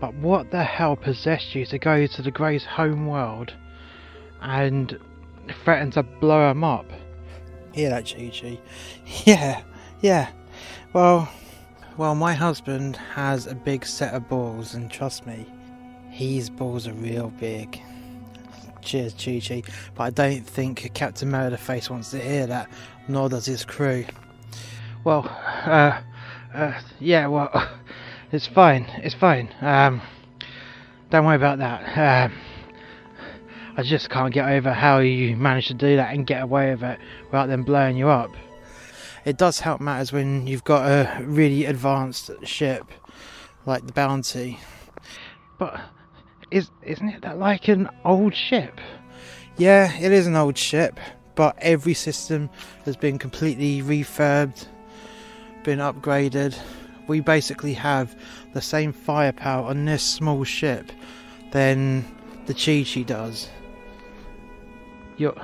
But 0.00 0.14
what 0.14 0.52
the 0.52 0.62
hell 0.62 0.94
possessed 0.94 1.56
you 1.56 1.66
to 1.66 1.78
go 1.78 2.06
to 2.06 2.22
the 2.22 2.30
Grey's 2.30 2.64
home 2.64 3.08
world 3.08 3.54
and 4.40 4.96
threaten 5.64 5.90
to 5.92 6.04
blow 6.04 6.48
him 6.48 6.62
up? 6.62 6.86
Hear 7.72 7.90
that, 7.90 8.06
Chi? 8.06 8.58
Yeah, 9.24 9.62
yeah. 10.00 10.30
Well, 10.92 11.28
well, 11.96 12.14
my 12.14 12.34
husband 12.34 12.96
has 12.96 13.48
a 13.48 13.54
big 13.56 13.84
set 13.84 14.14
of 14.14 14.28
balls, 14.28 14.74
and 14.74 14.88
trust 14.88 15.26
me, 15.26 15.44
his 16.10 16.50
balls 16.50 16.86
are 16.86 16.92
real 16.92 17.30
big. 17.40 17.80
Cheers, 18.86 19.14
Chi 19.14 19.40
Chi. 19.40 19.62
But 19.94 20.04
I 20.04 20.10
don't 20.10 20.46
think 20.46 20.90
Captain 20.94 21.30
Murderface 21.30 21.90
wants 21.90 22.10
to 22.12 22.20
hear 22.20 22.46
that, 22.46 22.70
nor 23.08 23.28
does 23.28 23.44
his 23.44 23.64
crew. 23.64 24.04
Well, 25.04 25.24
uh, 25.66 26.00
uh, 26.54 26.80
yeah, 27.00 27.26
well, 27.26 27.50
it's 28.32 28.46
fine, 28.46 28.84
it's 29.02 29.14
fine. 29.14 29.52
Um, 29.60 30.00
don't 31.10 31.26
worry 31.26 31.36
about 31.36 31.58
that. 31.58 32.30
Um, 32.30 32.38
I 33.76 33.82
just 33.82 34.08
can't 34.08 34.32
get 34.32 34.48
over 34.48 34.72
how 34.72 35.00
you 35.00 35.36
managed 35.36 35.68
to 35.68 35.74
do 35.74 35.96
that 35.96 36.14
and 36.14 36.26
get 36.26 36.42
away 36.42 36.70
with 36.70 36.82
it 36.82 36.98
without 37.26 37.48
them 37.48 37.62
blowing 37.62 37.96
you 37.96 38.08
up. 38.08 38.34
It 39.24 39.36
does 39.36 39.60
help 39.60 39.80
matters 39.80 40.12
when 40.12 40.46
you've 40.46 40.64
got 40.64 40.86
a 40.86 41.24
really 41.24 41.64
advanced 41.64 42.30
ship 42.44 42.86
like 43.66 43.84
the 43.84 43.92
Bounty. 43.92 44.60
But 45.58 45.80
is 46.50 46.70
isn't 46.82 47.08
it 47.08 47.22
that 47.22 47.38
like 47.38 47.68
an 47.68 47.88
old 48.04 48.34
ship? 48.34 48.80
Yeah, 49.56 49.92
it 49.98 50.12
is 50.12 50.26
an 50.26 50.36
old 50.36 50.58
ship, 50.58 50.98
but 51.34 51.56
every 51.60 51.94
system 51.94 52.50
has 52.84 52.96
been 52.96 53.18
completely 53.18 53.82
refurbed, 53.82 54.66
been 55.64 55.78
upgraded. 55.78 56.58
We 57.06 57.20
basically 57.20 57.74
have 57.74 58.18
the 58.52 58.60
same 58.60 58.92
firepower 58.92 59.64
on 59.66 59.84
this 59.84 60.02
small 60.02 60.44
ship 60.44 60.92
than 61.52 62.04
the 62.46 62.54
Chi 62.54 62.84
Chi 62.84 63.02
does. 63.02 63.48
You're 65.16 65.34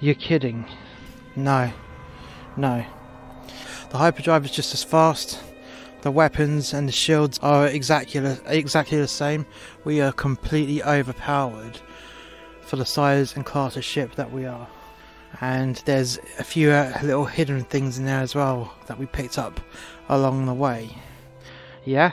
you're 0.00 0.14
kidding. 0.14 0.66
No. 1.34 1.72
No. 2.56 2.84
The 3.90 3.98
hyperdrive 3.98 4.44
is 4.44 4.50
just 4.50 4.74
as 4.74 4.82
fast. 4.82 5.40
The 6.06 6.12
weapons 6.12 6.72
and 6.72 6.86
the 6.86 6.92
shields 6.92 7.40
are 7.42 7.66
exactly 7.66 8.24
exactly 8.46 8.96
the 8.96 9.08
same. 9.08 9.44
We 9.82 10.00
are 10.00 10.12
completely 10.12 10.80
overpowered 10.80 11.80
for 12.60 12.76
the 12.76 12.84
size 12.84 13.34
and 13.34 13.44
class 13.44 13.76
of 13.76 13.82
ship 13.82 14.14
that 14.14 14.30
we 14.30 14.46
are. 14.46 14.68
And 15.40 15.74
there's 15.84 16.18
a 16.38 16.44
few 16.44 16.70
uh, 16.70 16.96
little 17.02 17.24
hidden 17.24 17.64
things 17.64 17.98
in 17.98 18.06
there 18.06 18.20
as 18.20 18.36
well 18.36 18.72
that 18.86 19.00
we 19.00 19.06
picked 19.06 19.36
up 19.36 19.58
along 20.08 20.46
the 20.46 20.54
way. 20.54 20.96
Yeah, 21.84 22.12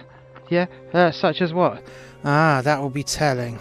yeah, 0.50 0.65
uh, 0.91 1.12
such 1.12 1.39
as 1.39 1.53
what? 1.53 1.83
Ah, 2.25 2.62
that 2.63 2.81
will 2.81 2.89
be 2.89 3.03
telling. 3.03 3.59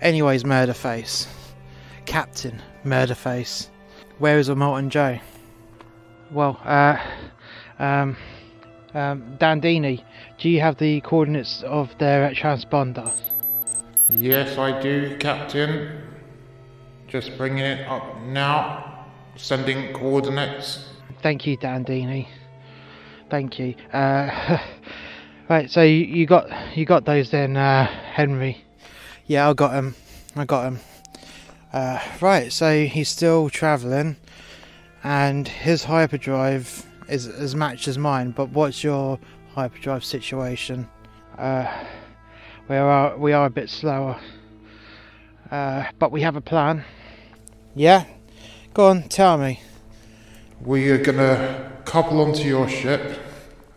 Anyways, 0.00 0.42
Murderface, 0.42 1.28
Captain 2.04 2.60
Murderface, 2.84 3.68
where 4.18 4.40
is 4.40 4.48
a 4.48 4.56
Immortan 4.56 4.88
Joe? 4.88 5.20
Well, 6.32 6.60
uh, 6.64 6.98
um, 7.78 8.16
um, 8.96 9.36
Dandini, 9.38 10.02
do 10.38 10.48
you 10.48 10.60
have 10.60 10.78
the 10.78 11.00
coordinates 11.02 11.62
of 11.62 11.96
their 11.98 12.30
transponder? 12.30 13.12
Yes, 14.08 14.56
I 14.56 14.80
do, 14.80 15.16
Captain. 15.18 16.02
Just 17.06 17.36
bringing 17.36 17.64
it 17.64 17.86
up 17.86 18.20
now. 18.22 19.06
Sending 19.36 19.92
coordinates. 19.92 20.88
Thank 21.22 21.46
you, 21.46 21.58
Dandini. 21.58 22.26
Thank 23.28 23.58
you. 23.58 23.74
Uh, 23.92 24.58
right, 25.50 25.70
so 25.70 25.82
you, 25.82 26.06
you 26.06 26.26
got 26.26 26.48
you 26.76 26.86
got 26.86 27.04
those 27.04 27.30
then, 27.30 27.56
uh, 27.56 27.86
Henry? 27.86 28.64
Yeah, 29.26 29.50
I 29.50 29.52
got 29.52 29.72
them. 29.72 29.94
I 30.34 30.46
got 30.46 30.62
them. 30.62 30.80
Uh, 31.72 32.00
right, 32.22 32.50
so 32.50 32.86
he's 32.86 33.10
still 33.10 33.50
travelling, 33.50 34.16
and 35.04 35.46
his 35.46 35.84
hyperdrive 35.84 36.86
is 37.08 37.26
as 37.26 37.54
matched 37.54 37.88
as 37.88 37.98
mine. 37.98 38.30
But 38.30 38.50
what's 38.50 38.82
your 38.82 39.18
hyperdrive 39.54 40.04
situation? 40.04 40.88
Uh, 41.38 41.66
we 42.68 42.76
are 42.76 43.16
we 43.16 43.32
are 43.32 43.46
a 43.46 43.50
bit 43.50 43.70
slower, 43.70 44.18
uh, 45.50 45.84
but 45.98 46.10
we 46.10 46.22
have 46.22 46.36
a 46.36 46.40
plan. 46.40 46.84
Yeah, 47.74 48.04
go 48.74 48.88
on, 48.88 49.04
tell 49.04 49.38
me. 49.38 49.60
We 50.60 50.90
are 50.90 50.98
gonna 50.98 51.72
couple 51.84 52.20
onto 52.20 52.42
your 52.42 52.68
ship 52.68 53.20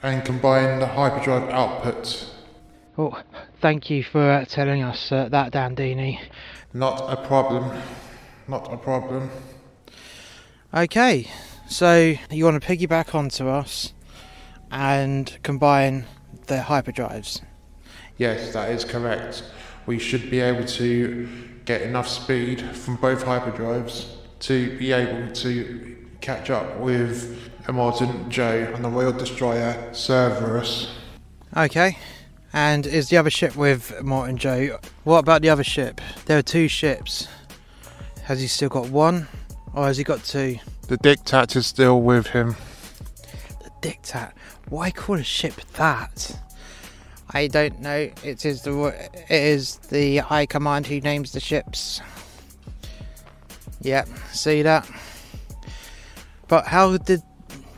and 0.01 0.24
combine 0.25 0.79
the 0.79 0.88
hyperdrive 0.88 1.50
output. 1.50 2.25
Oh, 2.98 3.21
thank 3.62 3.89
you 3.89 4.03
for 4.03 4.29
uh, 4.29 4.45
telling 4.45 4.81
us 4.81 5.12
uh, 5.12 5.29
that, 5.29 5.53
Dandini. 5.53 6.19
Not 6.74 7.01
a 7.07 7.15
problem. 7.27 7.81
Not 8.48 8.74
a 8.74 8.77
problem. 8.77 9.29
Okay, 10.74 11.29
so 11.69 12.15
you 12.31 12.43
want 12.45 12.61
to 12.61 12.67
piggyback 12.67 13.15
onto 13.15 13.47
us 13.47 13.93
and 14.71 15.38
combine 15.43 16.05
the 16.47 16.57
hyperdrives. 16.57 17.41
Yes, 18.17 18.53
that 18.53 18.71
is 18.71 18.83
correct. 18.83 19.43
We 19.85 19.99
should 19.99 20.29
be 20.29 20.39
able 20.39 20.65
to 20.65 21.29
get 21.65 21.81
enough 21.81 22.07
speed 22.07 22.61
from 22.75 22.95
both 22.97 23.23
hyperdrives 23.23 24.07
to 24.39 24.77
be 24.77 24.91
able 24.91 25.31
to 25.33 25.95
catch 26.21 26.49
up 26.49 26.77
with 26.79 27.49
Immortan 27.63 28.29
Joe 28.29 28.71
and 28.73 28.83
the 28.83 28.89
Royal 28.89 29.11
Destroyer 29.11 29.93
Cerberus. 29.93 30.89
Okay. 31.55 31.97
And 32.51 32.88
is 32.88 33.09
the 33.09 33.17
other 33.17 33.29
ship 33.29 33.55
with 33.55 33.91
Immortan 33.99 34.38
Joe? 34.38 34.79
What 35.03 35.19
about 35.19 35.43
the 35.43 35.49
other 35.49 35.63
ship? 35.63 36.01
There 36.25 36.39
are 36.39 36.43
two 36.43 36.67
ships. 36.67 37.27
Has 38.23 38.41
he 38.41 38.47
still 38.47 38.69
got 38.69 38.89
one? 38.89 39.27
Or 39.73 39.85
has 39.85 39.97
he 39.97 40.03
got 40.03 40.23
two? 40.23 40.57
The 40.89 40.98
Dictat 40.98 41.55
is 41.55 41.67
still 41.67 42.01
with 42.01 42.25
him. 42.25 42.55
The 43.63 43.69
Dictat. 43.79 44.31
Why 44.69 44.89
call 44.89 45.17
a 45.17 45.24
ship 45.24 45.53
that? 45.74 46.41
I 47.29 47.46
don't 47.46 47.79
know. 47.79 48.10
It 48.24 48.43
is 48.43 48.63
the 48.63 48.88
it 49.13 49.29
is 49.29 49.75
the 49.75 50.17
High 50.17 50.48
Command 50.48 50.88
who 50.88 51.00
names 51.00 51.31
the 51.31 51.39
ships. 51.39 52.01
Yep, 53.81 54.10
see 54.31 54.63
that. 54.63 54.89
But 56.48 56.65
how 56.65 56.98
did 56.98 57.22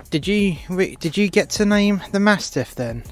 did 0.10 0.26
you 0.26 0.56
did 1.02 1.18
you 1.18 1.28
get 1.28 1.50
to 1.50 1.66
name 1.66 2.02
the 2.14 2.20
Mastiff 2.22 2.76
then? 2.76 3.04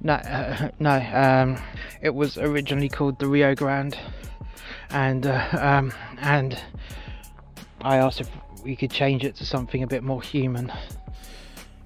No, 0.00 0.14
uh, 0.14 0.70
no. 0.78 0.96
Um, 1.12 1.62
it 2.00 2.14
was 2.14 2.38
originally 2.38 2.88
called 2.88 3.18
the 3.18 3.26
Rio 3.26 3.54
Grande, 3.54 3.98
and 4.88 5.26
uh, 5.26 5.48
um, 5.52 5.92
and 6.22 6.58
I 7.82 7.98
asked 7.98 8.22
if 8.22 8.30
we 8.66 8.76
could 8.76 8.90
change 8.90 9.24
it 9.24 9.36
to 9.36 9.46
something 9.46 9.82
a 9.82 9.86
bit 9.86 10.02
more 10.02 10.20
human. 10.20 10.72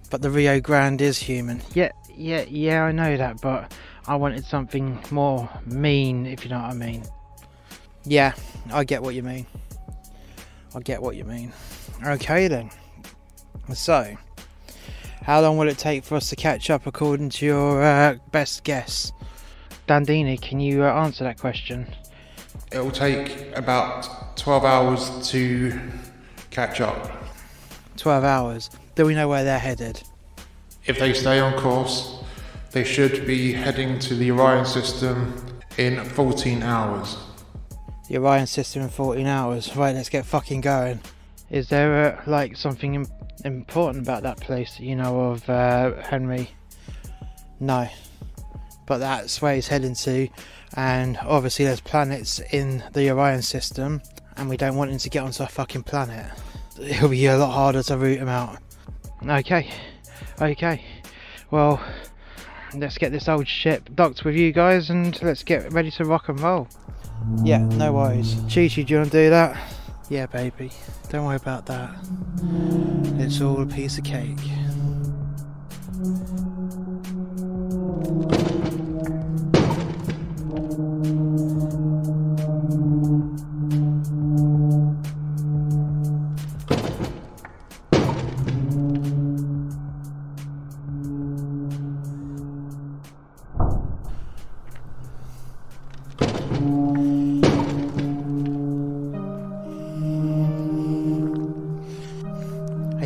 But 0.08 0.22
the 0.22 0.30
Rio 0.30 0.60
Grande 0.60 1.02
is 1.02 1.18
human. 1.18 1.60
Yeah, 1.74 1.92
yeah, 2.16 2.44
yeah. 2.48 2.84
I 2.84 2.92
know 2.92 3.16
that, 3.16 3.40
but 3.40 3.72
I 4.06 4.16
wanted 4.16 4.44
something 4.44 4.98
more 5.10 5.48
mean, 5.66 6.26
if 6.26 6.42
you 6.42 6.50
know 6.50 6.60
what 6.60 6.70
I 6.70 6.74
mean. 6.74 7.04
Yeah, 8.04 8.32
I 8.72 8.84
get 8.84 9.02
what 9.02 9.14
you 9.14 9.22
mean. 9.22 9.46
I 10.74 10.80
get 10.80 11.02
what 11.02 11.14
you 11.16 11.24
mean. 11.24 11.52
Okay 12.04 12.48
then. 12.48 12.70
So, 13.74 14.16
how 15.22 15.42
long 15.42 15.58
will 15.58 15.68
it 15.68 15.78
take 15.78 16.02
for 16.02 16.16
us 16.16 16.30
to 16.30 16.36
catch 16.36 16.70
up 16.70 16.86
according 16.86 17.30
to 17.30 17.46
your 17.46 17.82
uh, 17.82 18.16
best 18.32 18.64
guess? 18.64 19.12
Dandini, 19.86 20.40
can 20.40 20.60
you 20.60 20.82
uh, 20.84 20.92
answer 20.92 21.24
that 21.24 21.38
question? 21.38 21.86
It 22.72 22.78
will 22.78 22.90
take 22.90 23.56
about 23.56 24.36
12 24.36 24.64
hours 24.64 25.28
to 25.30 25.78
catch 26.50 26.80
up. 26.80 27.10
12 27.96 28.24
hours. 28.24 28.70
Do 28.94 29.06
we 29.06 29.14
know 29.14 29.28
where 29.28 29.44
they're 29.44 29.58
headed? 29.58 30.02
If 30.86 30.98
they 30.98 31.12
stay 31.12 31.38
on 31.38 31.54
course, 31.58 32.22
they 32.72 32.84
should 32.84 33.26
be 33.26 33.52
heading 33.52 33.98
to 34.00 34.14
the 34.14 34.30
Orion 34.30 34.64
system 34.64 35.60
in 35.76 36.04
14 36.04 36.62
hours. 36.62 37.16
The 38.08 38.18
Orion 38.18 38.46
system 38.46 38.82
in 38.82 38.88
14 38.88 39.26
hours. 39.26 39.76
Right, 39.76 39.94
let's 39.94 40.08
get 40.08 40.24
fucking 40.24 40.62
going. 40.62 41.00
Is 41.50 41.68
there 41.68 42.18
uh, 42.18 42.22
like 42.26 42.56
something 42.56 42.94
Im- 42.94 43.06
important 43.44 44.04
about 44.04 44.22
that 44.22 44.40
place 44.40 44.76
that 44.76 44.84
you 44.84 44.96
know 44.96 45.32
of, 45.32 45.48
uh, 45.48 46.00
Henry? 46.02 46.50
No. 47.58 47.88
But 48.86 48.98
that's 48.98 49.40
where 49.42 49.54
he's 49.54 49.68
heading 49.68 49.94
to, 49.94 50.28
and 50.74 51.18
obviously 51.18 51.64
there's 51.64 51.80
planets 51.80 52.40
in 52.52 52.82
the 52.92 53.10
Orion 53.10 53.42
system, 53.42 54.00
and 54.40 54.48
we 54.48 54.56
don't 54.56 54.74
want 54.74 54.90
him 54.90 54.98
to 54.98 55.10
get 55.10 55.22
onto 55.22 55.42
a 55.42 55.46
fucking 55.46 55.82
planet. 55.82 56.24
It'll 56.80 57.10
be 57.10 57.26
a 57.26 57.36
lot 57.36 57.52
harder 57.52 57.82
to 57.82 57.98
root 57.98 58.18
him 58.18 58.28
out. 58.28 58.56
Okay, 59.22 59.70
okay. 60.40 60.82
Well, 61.50 61.78
let's 62.74 62.96
get 62.96 63.12
this 63.12 63.28
old 63.28 63.46
ship 63.46 63.90
docked 63.94 64.24
with 64.24 64.34
you 64.34 64.50
guys, 64.52 64.88
and 64.88 65.20
let's 65.22 65.42
get 65.42 65.70
ready 65.74 65.90
to 65.92 66.06
rock 66.06 66.30
and 66.30 66.40
roll. 66.40 66.68
Yeah, 67.44 67.58
no 67.58 67.92
worries. 67.92 68.34
Chi 68.48 68.68
Chi, 68.68 68.82
do 68.82 68.94
you 68.94 68.96
want 69.00 69.12
to 69.12 69.24
do 69.24 69.30
that? 69.30 69.74
Yeah, 70.08 70.24
baby. 70.24 70.70
Don't 71.10 71.26
worry 71.26 71.36
about 71.36 71.66
that. 71.66 71.94
It's 73.18 73.42
all 73.42 73.60
a 73.60 73.66
piece 73.66 73.98
of 73.98 74.04
cake. 74.04 74.38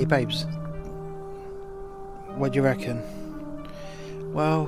Hey, 0.05 0.09
babes. 0.25 0.45
What 2.37 2.53
do 2.53 2.59
you 2.59 2.63
reckon? 2.63 3.03
Well, 4.35 4.67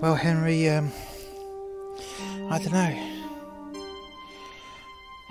well, 0.00 0.14
Henry. 0.14 0.68
Um, 0.68 0.92
I 2.50 2.60
don't 2.60 2.72
know. 2.72 3.80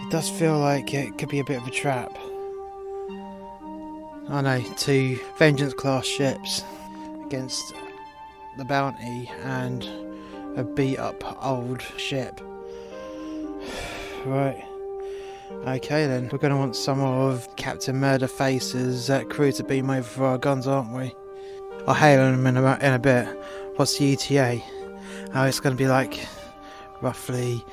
It 0.02 0.12
does 0.12 0.30
feel 0.30 0.60
like 0.60 0.94
it 0.94 1.18
could 1.18 1.30
be 1.30 1.40
a 1.40 1.46
bit 1.46 1.62
of 1.62 1.68
a 1.68 1.72
trap. 1.72 2.18
I 4.28 4.42
know 4.42 4.62
two 4.76 5.18
vengeance 5.40 5.74
class 5.74 6.06
ships 6.06 6.66
against 7.26 7.74
the 8.58 8.66
bounty 8.66 9.32
and 9.44 9.88
a 10.58 10.66
beat 10.66 11.00
up 11.00 11.24
old 11.42 11.82
ship. 11.96 12.42
right. 14.26 14.66
Okay 15.66 16.08
then, 16.08 16.28
we're 16.30 16.40
going 16.40 16.52
to 16.52 16.58
want 16.58 16.76
some 16.76 17.00
of 17.00 17.48
Captain 17.56 17.96
Murderface's 17.96 19.10
uh, 19.10 19.24
crew 19.24 19.50
to 19.54 19.64
beam 19.64 19.90
over 19.90 20.04
for 20.04 20.26
our 20.26 20.38
guns, 20.38 20.68
aren't 20.68 20.92
we? 20.92 21.16
I'll 21.88 21.94
hail 21.94 22.20
them 22.20 22.46
in 22.46 22.58
a, 22.58 22.78
in 22.82 22.92
a 22.92 23.00
bit. 23.00 23.26
What's 23.78 23.98
the 23.98 24.12
ETA? 24.12 24.62
Oh, 25.34 25.44
it's 25.46 25.62
going 25.62 25.74
to 25.74 25.82
be 25.82 25.88
like 25.88 26.20
roughly 27.02 27.64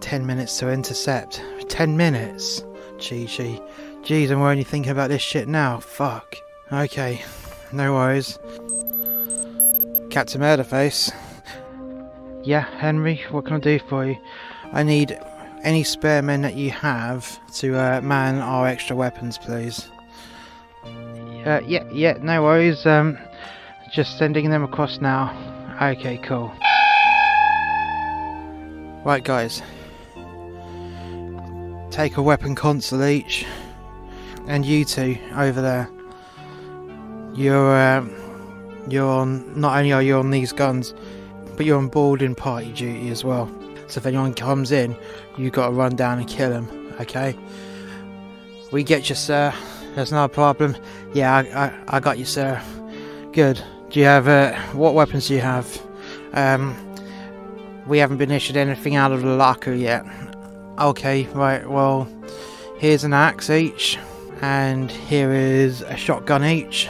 10 0.00 0.26
minutes 0.26 0.58
to 0.58 0.70
intercept. 0.70 1.42
10 1.68 1.96
minutes? 1.96 2.62
Chi 2.98 3.26
Chi. 3.34 3.58
Geez, 4.02 4.30
and 4.30 4.42
we're 4.42 4.50
only 4.50 4.62
thinking 4.62 4.92
about 4.92 5.08
this 5.08 5.22
shit 5.22 5.48
now. 5.48 5.80
Fuck. 5.80 6.36
Okay, 6.70 7.24
no 7.72 7.94
worries. 7.94 8.38
Captain 10.10 10.42
Murderface. 10.42 11.10
Yeah, 12.42 12.68
Henry, 12.76 13.22
what 13.30 13.46
can 13.46 13.56
I 13.56 13.60
do 13.60 13.78
for 13.88 14.04
you? 14.04 14.18
I 14.74 14.82
need 14.82 15.18
any 15.64 15.82
spare 15.82 16.22
men 16.22 16.42
that 16.42 16.54
you 16.54 16.70
have 16.70 17.40
to 17.54 17.76
uh, 17.76 18.00
man 18.02 18.38
our 18.38 18.66
extra 18.66 18.94
weapons, 18.94 19.38
please. 19.38 19.88
Uh, 20.84 21.60
yeah, 21.66 21.84
yeah, 21.90 22.16
no 22.20 22.42
worries. 22.42 22.86
Um, 22.86 23.18
just 23.90 24.18
sending 24.18 24.50
them 24.50 24.62
across 24.62 25.00
now. 25.00 25.32
Okay, 25.80 26.18
cool. 26.18 26.52
Right, 29.04 29.22
guys. 29.24 29.62
Take 31.90 32.16
a 32.16 32.22
weapon 32.22 32.54
console 32.54 33.04
each, 33.04 33.44
and 34.46 34.64
you 34.64 34.84
two 34.84 35.18
over 35.36 35.60
there. 35.60 35.90
You're 37.34 37.74
uh, 37.74 38.06
you're 38.88 39.08
on. 39.08 39.60
Not 39.60 39.76
only 39.76 39.92
are 39.92 40.02
you 40.02 40.16
on 40.16 40.30
these 40.30 40.52
guns, 40.52 40.94
but 41.56 41.66
you're 41.66 41.78
on 41.78 41.88
boarding 41.88 42.34
party 42.34 42.72
duty 42.72 43.10
as 43.10 43.24
well. 43.24 43.50
So 43.94 44.00
if 44.00 44.06
anyone 44.06 44.34
comes 44.34 44.72
in, 44.72 44.96
you 45.38 45.50
got 45.50 45.68
to 45.68 45.72
run 45.72 45.94
down 45.94 46.18
and 46.18 46.26
kill 46.26 46.50
them. 46.50 46.92
Okay? 46.98 47.38
We 48.72 48.82
get 48.82 49.08
you, 49.08 49.14
sir. 49.14 49.54
There's 49.94 50.10
no 50.10 50.26
problem. 50.26 50.76
Yeah, 51.12 51.32
I, 51.32 51.66
I, 51.66 51.72
I 51.86 52.00
got 52.00 52.18
you, 52.18 52.24
sir. 52.24 52.60
Good. 53.32 53.62
Do 53.90 54.00
you 54.00 54.06
have 54.06 54.26
uh, 54.26 54.58
what 54.72 54.94
weapons 54.94 55.28
do 55.28 55.34
you 55.34 55.40
have? 55.42 55.80
Um, 56.32 56.76
we 57.86 57.98
haven't 57.98 58.16
been 58.16 58.32
issued 58.32 58.56
anything 58.56 58.96
out 58.96 59.12
of 59.12 59.22
the 59.22 59.28
locker 59.28 59.72
yet. 59.72 60.04
Okay, 60.80 61.28
right. 61.28 61.64
Well, 61.64 62.08
here's 62.80 63.04
an 63.04 63.12
axe 63.12 63.48
each, 63.48 63.96
and 64.40 64.90
here 64.90 65.30
is 65.30 65.82
a 65.82 65.96
shotgun 65.96 66.42
each, 66.42 66.88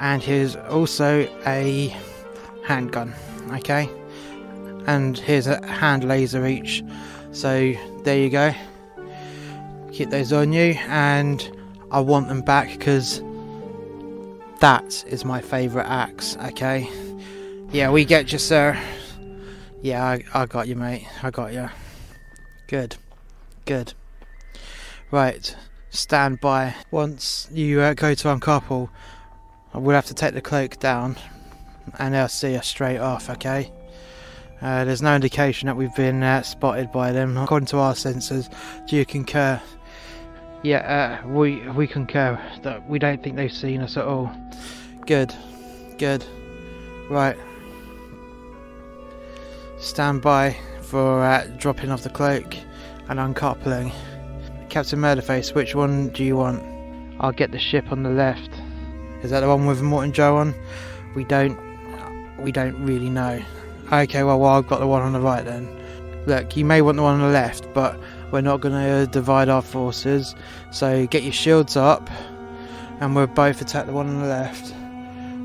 and 0.00 0.22
here's 0.22 0.54
also 0.54 1.26
a 1.46 1.96
handgun. 2.66 3.14
Okay 3.54 3.88
and 4.86 5.18
here's 5.18 5.46
a 5.46 5.64
hand 5.66 6.04
laser 6.04 6.46
each. 6.46 6.82
So 7.32 7.72
there 8.04 8.18
you 8.18 8.30
go. 8.30 8.54
Keep 9.92 10.10
those 10.10 10.32
on 10.32 10.52
you, 10.52 10.76
and 10.88 11.50
I 11.90 12.00
want 12.00 12.28
them 12.28 12.42
back 12.42 12.70
because 12.70 13.22
that 14.60 15.04
is 15.06 15.24
my 15.24 15.40
favourite 15.40 15.86
axe. 15.88 16.36
Okay. 16.46 16.88
Yeah, 17.72 17.90
we 17.90 18.04
get 18.04 18.32
you, 18.32 18.38
sir. 18.38 18.78
Yeah, 19.82 20.04
I, 20.04 20.24
I 20.34 20.46
got 20.46 20.68
you, 20.68 20.76
mate. 20.76 21.06
I 21.22 21.30
got 21.30 21.52
you. 21.52 21.68
Good. 22.66 22.96
Good. 23.64 23.94
Right. 25.10 25.56
Stand 25.90 26.40
by. 26.40 26.74
Once 26.90 27.48
you 27.52 27.80
uh, 27.80 27.94
go 27.94 28.14
to 28.14 28.30
uncouple, 28.30 28.90
I 29.72 29.78
will 29.78 29.94
have 29.94 30.06
to 30.06 30.14
take 30.14 30.34
the 30.34 30.40
cloak 30.40 30.78
down. 30.78 31.16
and 31.98 32.14
they'll 32.14 32.28
see 32.28 32.56
us 32.56 32.66
straight 32.66 32.98
off, 32.98 33.30
okay? 33.30 33.72
Uh, 34.62 34.84
there's 34.84 35.00
no 35.00 35.14
indication 35.14 35.66
that 35.66 35.76
we've 35.76 35.94
been 35.94 36.22
uh, 36.22 36.42
spotted 36.42 36.92
by 36.92 37.12
them. 37.12 37.36
According 37.36 37.66
to 37.66 37.78
our 37.78 37.94
sensors, 37.94 38.50
do 38.86 38.96
you 38.96 39.06
concur? 39.06 39.60
Yeah, 40.62 41.20
uh, 41.24 41.26
we 41.26 41.66
we 41.70 41.86
concur 41.86 42.38
that 42.62 42.86
we 42.86 42.98
don't 42.98 43.22
think 43.22 43.36
they've 43.36 43.50
seen 43.50 43.80
us 43.80 43.96
at 43.96 44.04
all. 44.04 44.30
Good, 45.06 45.34
good. 45.96 46.24
Right. 47.08 47.36
Stand 49.78 50.20
by 50.20 50.56
for 50.82 51.24
uh, 51.24 51.46
dropping 51.56 51.90
off 51.90 52.02
the 52.02 52.10
cloak 52.10 52.54
and 53.08 53.18
uncoupling. 53.18 53.92
Captain 54.68 54.98
Murderface, 54.98 55.54
which 55.54 55.74
one 55.74 56.10
do 56.10 56.22
you 56.22 56.36
want? 56.36 56.62
I'll 57.18 57.32
get 57.32 57.50
the 57.50 57.58
ship 57.58 57.90
on 57.90 58.02
the 58.02 58.10
left. 58.10 58.50
Is 59.22 59.30
that 59.30 59.40
the 59.40 59.48
one 59.48 59.66
with 59.66 59.80
Immortan 59.80 60.12
Joe 60.12 60.36
on? 60.36 60.54
We 61.14 61.24
don't 61.24 61.58
we 62.38 62.52
don't 62.52 62.84
really 62.84 63.08
know. 63.08 63.42
Okay, 63.92 64.22
well, 64.22 64.38
well 64.38 64.50
I've 64.50 64.68
got 64.68 64.78
the 64.78 64.86
one 64.86 65.02
on 65.02 65.12
the 65.12 65.20
right 65.20 65.44
then. 65.44 65.68
Look, 66.26 66.56
you 66.56 66.64
may 66.64 66.80
want 66.80 66.96
the 66.96 67.02
one 67.02 67.14
on 67.14 67.20
the 67.20 67.32
left, 67.32 67.72
but 67.74 67.98
we're 68.30 68.40
not 68.40 68.60
going 68.60 68.74
to 68.74 69.10
divide 69.10 69.48
our 69.48 69.62
forces. 69.62 70.36
So 70.70 71.06
get 71.08 71.24
your 71.24 71.32
shields 71.32 71.76
up, 71.76 72.08
and 73.00 73.16
we'll 73.16 73.26
both 73.26 73.60
attack 73.60 73.86
the 73.86 73.92
one 73.92 74.06
on 74.06 74.20
the 74.20 74.28
left. 74.28 74.72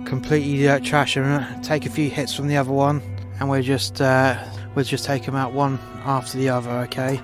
Completely 0.06 0.68
uh, 0.68 0.80
trash 0.80 1.16
them, 1.16 1.62
take 1.64 1.88
a 1.88 1.90
few 1.90 2.10
hits 2.10 2.36
from 2.36 2.48
the 2.48 2.58
other 2.58 2.72
one, 2.72 3.02
and 3.40 3.50
we'll 3.50 3.64
just 3.64 4.00
uh, 4.00 4.38
we'll 4.76 4.86
just 4.86 5.06
take 5.06 5.26
them 5.26 5.36
out 5.36 5.54
one 5.54 5.80
after 6.04 6.38
the 6.38 6.50
other. 6.50 6.70
Okay. 6.70 7.20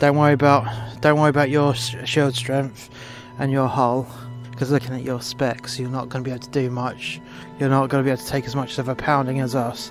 Don't 0.00 0.16
worry 0.16 0.32
about 0.32 0.66
don't 1.00 1.20
worry 1.20 1.30
about 1.30 1.50
your 1.50 1.74
shield 1.74 2.34
strength 2.34 2.90
and 3.38 3.52
your 3.52 3.68
hull 3.68 4.08
because 4.50 4.70
looking 4.70 4.94
at 4.94 5.02
your 5.02 5.22
specs 5.22 5.78
you're 5.78 5.88
not 5.88 6.08
going 6.08 6.24
to 6.24 6.28
be 6.28 6.34
able 6.34 6.42
to 6.42 6.50
do 6.50 6.70
much 6.70 7.20
you're 7.58 7.70
not 7.70 7.88
going 7.88 8.02
to 8.02 8.06
be 8.06 8.10
able 8.10 8.22
to 8.22 8.28
take 8.28 8.44
as 8.44 8.54
much 8.54 8.78
of 8.78 8.88
a 8.88 8.94
pounding 8.94 9.40
as 9.40 9.54
us 9.54 9.90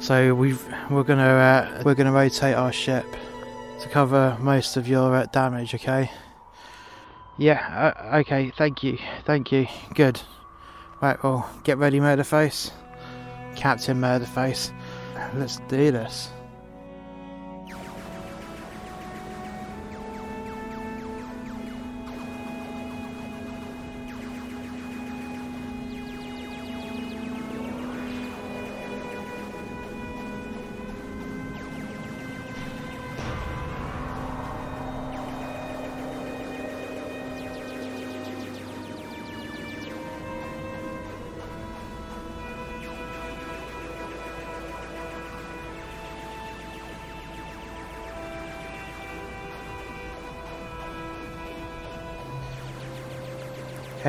so 0.00 0.34
we've 0.34 0.62
we're 0.90 1.02
to 1.18 1.24
uh, 1.24 1.82
we're 1.84 1.94
to 1.94 2.12
rotate 2.12 2.54
our 2.54 2.72
ship 2.72 3.06
to 3.80 3.88
cover 3.88 4.36
most 4.40 4.76
of 4.76 4.86
your 4.88 5.14
uh, 5.14 5.26
damage 5.26 5.74
okay? 5.74 6.10
Yeah 7.38 7.94
uh, 8.10 8.16
okay 8.18 8.52
thank 8.56 8.82
you 8.82 8.98
thank 9.24 9.52
you. 9.52 9.66
Good. 9.94 10.20
Right 11.00 11.22
well 11.22 11.48
get 11.64 11.78
ready 11.78 12.00
murderface. 12.00 12.70
Captain 13.54 14.00
murderface. 14.00 14.72
Let's 15.34 15.58
do 15.68 15.90
this 15.90 16.30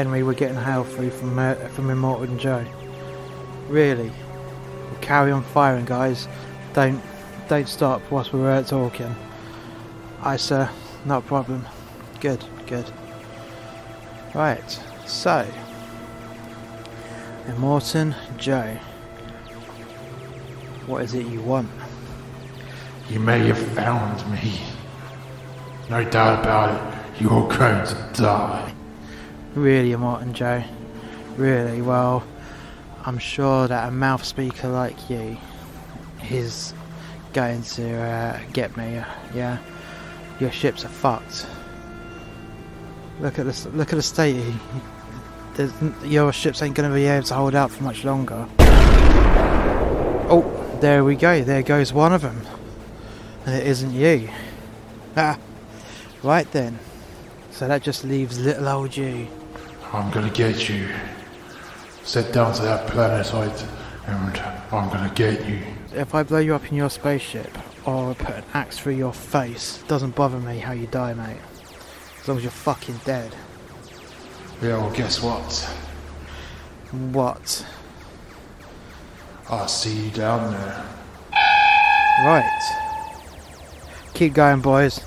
Were 0.08 0.34
getting 0.34 0.58
hail 0.58 0.84
through 0.84 1.12
from 1.12 1.38
uh, 1.38 1.56
from 1.70 1.88
Immortan 1.88 2.39
Joe. 2.39 2.65
Really? 3.67 4.12
We'll 4.89 5.00
carry 5.02 5.32
on 5.32 5.43
firing, 5.43 5.86
guys. 5.86 6.28
Don't 6.74 7.02
don't 7.48 7.67
stop 7.67 8.02
whilst 8.10 8.34
we're 8.34 8.50
uh, 8.50 8.63
talking. 8.63 9.15
Aye, 10.22 10.38
sir. 10.38 10.70
Not 11.06 11.24
a 11.24 11.28
problem. 11.28 11.65
Good, 12.20 12.43
good. 12.65 12.89
Right. 14.34 14.80
So, 15.06 15.48
Immortan 17.46 18.15
Joe. 18.38 18.78
What 20.88 21.04
is 21.04 21.13
it 21.13 21.28
you 21.28 21.41
want? 21.41 21.70
You 23.10 23.20
may 23.20 23.46
have 23.48 23.60
found 23.74 24.30
me. 24.32 24.60
No 25.89 26.04
doubt 26.04 26.41
about 26.41 26.76
it, 26.76 27.22
you're 27.22 27.48
going 27.48 27.86
to 27.86 28.10
die. 28.13 28.74
Really, 29.58 29.89
Immortan 29.89 30.34
Joe? 30.34 30.63
Really? 31.36 31.82
Well, 31.82 32.24
I'm 33.04 33.17
sure 33.17 33.67
that 33.67 33.88
a 33.88 33.91
mouth 33.91 34.24
speaker 34.24 34.67
like 34.67 35.10
you 35.10 35.36
is 36.30 36.76
going 37.34 37.63
to 37.63 37.91
uh, 37.96 38.39
get 38.54 38.78
me. 38.78 39.02
Yeah, 39.34 39.58
your 40.39 40.52
ships 40.52 40.86
are 40.86 40.89
fucked. 40.89 41.48
Look 43.20 43.39
at 43.39 43.48
this. 43.48 43.65
Look 43.65 43.91
at 43.91 43.96
the 43.96 44.04
state. 44.04 44.46
There's, 45.56 45.74
your 46.04 46.32
ships 46.32 46.62
ain't 46.62 46.76
going 46.76 46.88
to 46.88 46.96
be 46.96 47.06
able 47.06 47.26
to 47.26 47.34
hold 47.34 47.56
out 47.56 47.72
for 47.72 47.82
much 47.82 48.04
longer. 48.04 48.48
Oh, 50.30 50.78
there 50.82 51.04
we 51.04 51.15
go. 51.15 51.43
There 51.43 51.63
goes 51.63 51.91
one 51.91 52.13
of 52.13 52.22
them, 52.22 52.46
and 53.48 53.56
it 53.56 53.65
isn't 53.65 53.91
you. 53.91 54.30
Ah, 55.15 55.39
right 56.22 56.50
then. 56.52 56.78
So 57.50 57.67
that 57.67 57.82
just 57.82 58.04
leaves 58.04 58.38
little 58.38 58.67
old 58.67 58.96
you. 58.96 59.28
I'm 59.93 60.12
gonna 60.12 60.30
get 60.30 60.69
you. 60.69 60.89
Set 62.04 62.34
down 62.34 62.54
to 62.56 62.62
that 62.63 62.88
planetoid, 62.88 63.54
and 64.06 64.38
I'm 64.71 64.89
gonna 64.89 65.12
get 65.15 65.47
you. 65.47 65.62
If 65.93 66.13
I 66.13 66.23
blow 66.23 66.39
you 66.39 66.56
up 66.56 66.69
in 66.69 66.78
your 66.78 66.89
spaceship, 66.89 67.58
or 67.86 68.13
put 68.15 68.36
an 68.36 68.43
axe 68.54 68.78
through 68.78 68.95
your 68.95 69.13
face, 69.13 69.82
doesn't 69.88 70.15
bother 70.15 70.39
me 70.39 70.60
how 70.60 70.73
you 70.73 70.88
die, 70.88 71.13
mate. 71.13 71.38
As 72.21 72.28
long 72.28 72.38
as 72.38 72.43
you're 72.43 72.52
fucking 72.52 73.00
dead. 73.06 73.34
Yeah, 74.62 74.78
well, 74.78 74.91
guess 74.91 75.21
what? 75.21 75.54
What? 76.91 77.65
I'll 79.50 79.67
see 79.69 80.06
you 80.06 80.12
down 80.12 80.52
there. 80.52 80.86
Right. 82.26 82.60
Keep 84.13 84.34
going, 84.34 84.60
boys. 84.60 85.00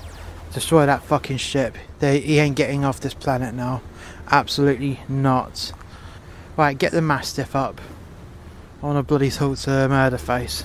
Destroy 0.53 0.85
that 0.87 1.03
fucking 1.03 1.37
ship. 1.37 1.77
They, 1.99 2.19
he 2.19 2.39
ain't 2.39 2.55
getting 2.55 2.83
off 2.83 2.99
this 2.99 3.13
planet 3.13 3.53
now. 3.53 3.81
Absolutely 4.31 5.01
not. 5.09 5.73
Right, 6.55 6.77
get 6.77 6.93
the 6.93 7.01
Mastiff 7.01 7.55
up. 7.55 7.81
I 8.81 8.85
want 8.85 8.97
a 8.97 9.03
bloody 9.03 9.29
talk 9.29 9.57
to 9.59 9.69
Murderface. 9.69 10.63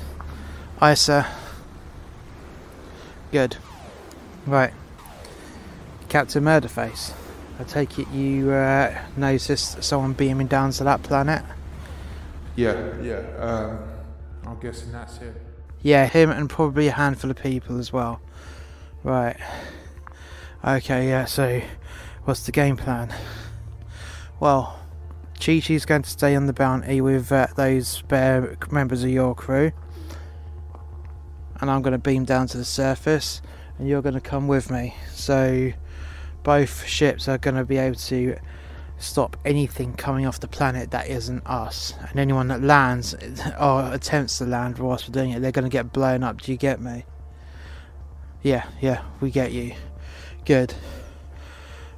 Aye, 0.80 0.94
sir. 0.94 1.26
Good. 3.32 3.56
Right. 4.46 4.72
Captain 6.08 6.44
Murderface. 6.44 7.12
I 7.58 7.64
take 7.64 7.98
it 7.98 8.08
you 8.10 8.52
uh, 8.52 8.96
noticed 9.16 9.82
someone 9.82 10.12
beaming 10.12 10.46
down 10.46 10.70
to 10.72 10.84
that 10.84 11.02
planet? 11.02 11.42
Yeah, 12.54 12.92
yeah. 13.02 13.22
Um, 13.38 13.78
I'm 14.46 14.60
guessing 14.60 14.92
that's 14.92 15.18
it. 15.18 15.34
Yeah, 15.82 16.06
him 16.06 16.30
and 16.30 16.48
probably 16.48 16.88
a 16.88 16.92
handful 16.92 17.30
of 17.30 17.36
people 17.36 17.78
as 17.78 17.92
well. 17.92 18.20
Right. 19.02 19.36
Okay, 20.64 21.08
yeah, 21.08 21.24
so 21.24 21.60
what's 22.24 22.46
the 22.46 22.52
game 22.52 22.76
plan? 22.76 23.12
Well, 24.38 24.78
Chi 25.40 25.60
Chi's 25.60 25.86
going 25.86 26.02
to 26.02 26.10
stay 26.10 26.36
on 26.36 26.46
the 26.46 26.52
bounty 26.52 27.00
with 27.00 27.32
uh, 27.32 27.46
those 27.56 27.88
spare 27.88 28.56
members 28.70 29.02
of 29.02 29.10
your 29.10 29.34
crew. 29.34 29.72
And 31.60 31.70
I'm 31.70 31.80
going 31.80 31.92
to 31.92 31.98
beam 31.98 32.24
down 32.24 32.46
to 32.48 32.58
the 32.58 32.64
surface, 32.64 33.40
and 33.78 33.88
you're 33.88 34.02
going 34.02 34.14
to 34.14 34.20
come 34.20 34.46
with 34.46 34.70
me. 34.70 34.94
So, 35.10 35.72
both 36.42 36.86
ships 36.86 37.28
are 37.28 37.38
going 37.38 37.54
to 37.54 37.64
be 37.64 37.78
able 37.78 37.96
to 37.96 38.36
stop 38.98 39.36
anything 39.44 39.94
coming 39.94 40.26
off 40.26 40.40
the 40.40 40.48
planet 40.48 40.90
that 40.90 41.08
isn't 41.08 41.46
us. 41.46 41.94
And 42.10 42.18
anyone 42.18 42.48
that 42.48 42.62
lands 42.62 43.14
or 43.60 43.92
attempts 43.92 44.38
to 44.38 44.44
land 44.44 44.78
whilst 44.78 45.08
we're 45.08 45.12
doing 45.12 45.30
it, 45.30 45.40
they're 45.40 45.52
going 45.52 45.64
to 45.64 45.70
get 45.70 45.92
blown 45.92 46.22
up. 46.22 46.42
Do 46.42 46.52
you 46.52 46.58
get 46.58 46.80
me? 46.80 47.04
Yeah, 48.42 48.66
yeah, 48.80 49.02
we 49.20 49.30
get 49.30 49.52
you. 49.52 49.74
Good. 50.44 50.74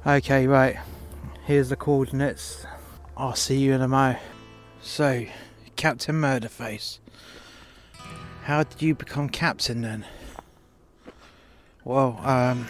Okay, 0.05 0.47
right. 0.47 0.77
Here's 1.49 1.69
the 1.69 1.75
coordinates. 1.75 2.63
I'll 3.17 3.33
see 3.33 3.57
you 3.57 3.73
in 3.73 3.81
a 3.81 3.87
mo. 3.87 4.17
So, 4.83 5.25
Captain 5.77 6.13
Murderface. 6.13 6.99
How 8.43 8.61
did 8.61 8.83
you 8.83 8.93
become 8.93 9.29
captain 9.29 9.81
then? 9.81 10.05
Well, 11.83 12.21
um, 12.23 12.67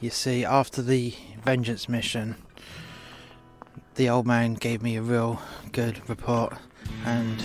you 0.00 0.10
see, 0.10 0.44
after 0.44 0.82
the 0.82 1.14
vengeance 1.44 1.88
mission, 1.88 2.34
the 3.94 4.08
old 4.08 4.26
man 4.26 4.54
gave 4.54 4.82
me 4.82 4.96
a 4.96 5.02
real 5.02 5.40
good 5.70 6.08
report 6.08 6.54
and 7.04 7.40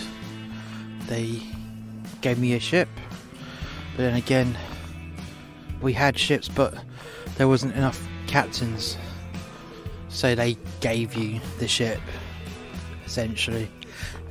they 1.01 1.39
gave 2.21 2.39
me 2.39 2.55
a 2.55 2.59
ship. 2.59 2.89
But 3.95 4.01
then 4.01 4.15
again, 4.15 4.57
we 5.83 5.93
had 5.93 6.17
ships, 6.17 6.49
but 6.49 6.73
there 7.37 7.47
wasn't 7.47 7.75
enough 7.75 8.03
captains 8.25 8.97
so 10.15 10.33
they 10.33 10.57
gave 10.79 11.13
you 11.15 11.41
the 11.59 11.67
ship, 11.67 11.99
essentially. 13.05 13.69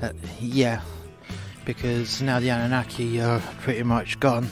Uh, 0.00 0.12
yeah, 0.40 0.80
because 1.66 2.22
now 2.22 2.40
the 2.40 2.48
Anunnaki 2.48 3.20
are 3.20 3.38
pretty 3.60 3.82
much 3.82 4.18
gone. 4.18 4.48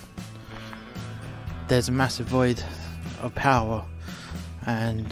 There's 1.68 1.88
a 1.88 1.92
massive 1.92 2.26
void 2.26 2.62
of 3.22 3.34
power, 3.34 3.82
and 4.66 5.06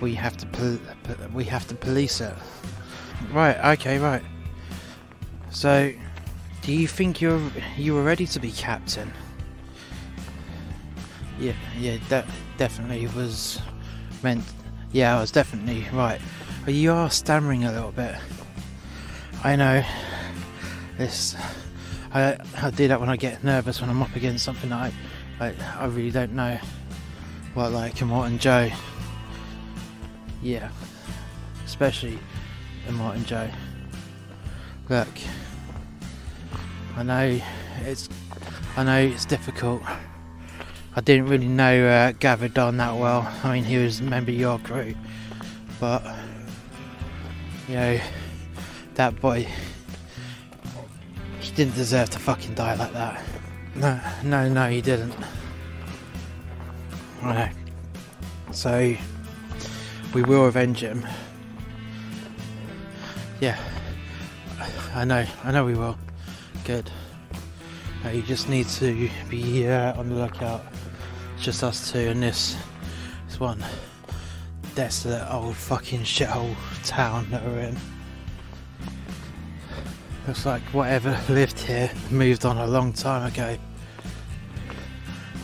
we 0.00 0.14
have 0.14 0.36
to 0.38 0.80
we 1.32 1.44
have 1.44 1.68
to 1.68 1.76
police 1.76 2.20
it. 2.20 2.34
Right. 3.32 3.56
Okay. 3.78 3.98
Right. 3.98 4.22
So, 5.50 5.92
do 6.62 6.72
you 6.72 6.88
think 6.88 7.20
you're 7.20 7.40
you 7.76 7.94
were 7.94 8.02
ready 8.02 8.26
to 8.26 8.40
be 8.40 8.50
captain? 8.50 9.12
Yeah. 11.38 11.52
Yeah. 11.78 11.98
That 12.08 12.26
definitely 12.58 13.06
was 13.08 13.60
meant. 14.22 14.44
Yeah, 14.92 15.16
I 15.16 15.20
was 15.20 15.30
definitely 15.30 15.86
right. 15.92 16.20
But 16.64 16.74
you 16.74 16.92
are 16.92 17.10
stammering 17.10 17.64
a 17.64 17.72
little 17.72 17.92
bit. 17.92 18.14
I 19.44 19.56
know. 19.56 19.84
This. 20.98 21.36
I, 22.12 22.38
I 22.56 22.70
do 22.70 22.88
that 22.88 22.98
when 22.98 23.08
I 23.08 23.16
get 23.16 23.44
nervous 23.44 23.80
when 23.80 23.90
I'm 23.90 24.02
up 24.02 24.14
against 24.16 24.44
something 24.44 24.70
that 24.70 24.92
I, 25.40 25.46
I, 25.48 25.54
I 25.78 25.86
really 25.86 26.10
don't 26.10 26.32
know. 26.32 26.58
What 27.54 27.72
like 27.72 27.94
Immortan 27.96 28.38
Joe. 28.38 28.70
Yeah. 30.42 30.70
Especially 31.64 32.18
Immortan 32.88 33.24
Joe. 33.26 33.50
Look. 34.88 35.08
I 36.96 37.02
know 37.02 37.40
it's 37.82 38.08
I 38.76 38.84
know 38.84 38.98
it's 38.98 39.26
difficult. 39.26 39.82
I 40.98 41.02
didn't 41.02 41.26
really 41.26 41.46
know 41.46 41.86
uh, 41.86 42.12
Gavadon 42.12 42.78
that 42.78 42.96
well. 42.96 43.30
I 43.44 43.52
mean, 43.52 43.64
he 43.64 43.76
was 43.76 44.00
a 44.00 44.02
member 44.02 44.30
of 44.30 44.38
your 44.38 44.58
crew, 44.58 44.94
but 45.78 46.02
you 47.68 47.74
know, 47.74 48.00
that 48.94 49.20
boy, 49.20 49.46
he 51.40 51.52
didn't 51.52 51.74
deserve 51.74 52.08
to 52.10 52.18
fucking 52.18 52.54
die 52.54 52.76
like 52.76 52.94
that. 52.94 53.22
No, 53.74 54.00
no, 54.24 54.48
no, 54.48 54.70
he 54.70 54.80
didn't. 54.80 55.14
Know. 57.22 57.48
So, 58.52 58.96
we 60.14 60.22
will 60.22 60.46
avenge 60.46 60.80
him. 60.80 61.06
Yeah, 63.40 63.58
I 64.94 65.04
know, 65.04 65.26
I 65.44 65.52
know 65.52 65.66
we 65.66 65.74
will. 65.74 65.98
Good. 66.64 66.90
Uh, 68.02 68.08
you 68.08 68.22
just 68.22 68.48
need 68.48 68.66
to 68.68 69.10
be 69.28 69.68
uh, 69.68 69.98
on 69.98 70.08
the 70.08 70.14
lookout. 70.14 70.64
Just 71.40 71.62
us 71.62 71.92
two 71.92 71.98
and 71.98 72.22
this, 72.22 72.56
this 73.28 73.38
one 73.38 73.64
desolate 74.74 75.26
old 75.32 75.56
fucking 75.56 76.00
shithole 76.00 76.54
town 76.84 77.30
that 77.30 77.42
we're 77.44 77.60
in. 77.60 77.76
Looks 80.26 80.44
like 80.44 80.60
whatever 80.72 81.18
lived 81.28 81.58
here 81.58 81.90
moved 82.10 82.44
on 82.44 82.58
a 82.58 82.66
long 82.66 82.92
time 82.92 83.32
ago. 83.32 83.56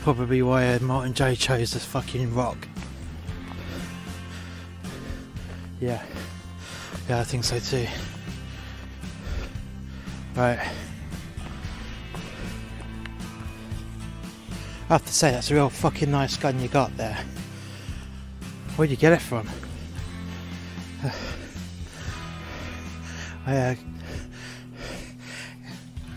Probably 0.03 0.43
why 0.43 0.63
Immortan 0.63 1.15
Joe 1.15 1.35
chose 1.35 1.73
this 1.73 1.85
fucking 1.85 2.35
rock. 2.35 2.67
Yeah. 5.81 6.03
Yeah, 7.09 7.21
I 7.21 7.25
think 7.25 7.45
so 7.45 7.59
too. 7.59 7.87
Right. 10.35 10.59
Have 14.93 15.07
to 15.07 15.15
say, 15.15 15.31
that's 15.31 15.51
a 15.51 15.55
real 15.55 15.71
fucking 15.71 16.11
nice 16.11 16.37
gun 16.37 16.61
you 16.61 16.69
got 16.69 16.95
there. 16.99 17.17
Where'd 18.77 18.91
you 18.91 18.99
get 18.99 19.15
it 19.15 19.23
from? 19.23 19.49
I, 23.47 23.57
uh, 23.57 23.75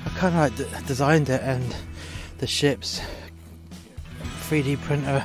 I 0.06 0.10
kind 0.18 0.36
of 0.36 0.60
like 0.60 0.86
designed 0.86 1.30
it, 1.30 1.42
and 1.42 1.74
the 2.40 2.48
ship's 2.48 3.00
3D 4.50 4.82
printer 4.82 5.24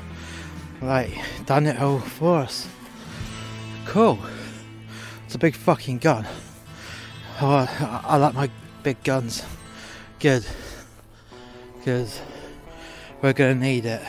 like 0.81 1.11
done 1.45 1.67
it 1.67 1.81
all 1.81 1.99
for 1.99 2.39
us. 2.39 2.69
Cool. 3.85 4.21
It's 5.27 5.35
a 5.35 5.39
big 5.39 5.57
fucking 5.57 5.99
gun. 5.99 6.25
Oh, 7.41 7.67
I, 7.69 8.01
I 8.05 8.17
like 8.17 8.35
my 8.35 8.49
big 8.85 9.03
guns. 9.03 9.45
Good. 10.21 10.47
Because 11.79 12.21
we're 13.22 13.33
gonna 13.33 13.54
need 13.54 13.87
it. 13.87 14.02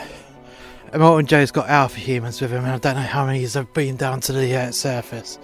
Immortan 0.92 1.26
Joe's 1.26 1.50
got 1.50 1.68
alpha 1.68 1.98
humans 1.98 2.40
with 2.40 2.50
him, 2.50 2.64
and 2.64 2.72
I 2.72 2.78
don't 2.78 2.96
know 2.96 3.02
how 3.02 3.24
many 3.24 3.44
have 3.44 3.72
been 3.72 3.96
down 3.96 4.20
to 4.22 4.32
the 4.32 4.54
uh, 4.54 4.70
surface. 4.70 5.38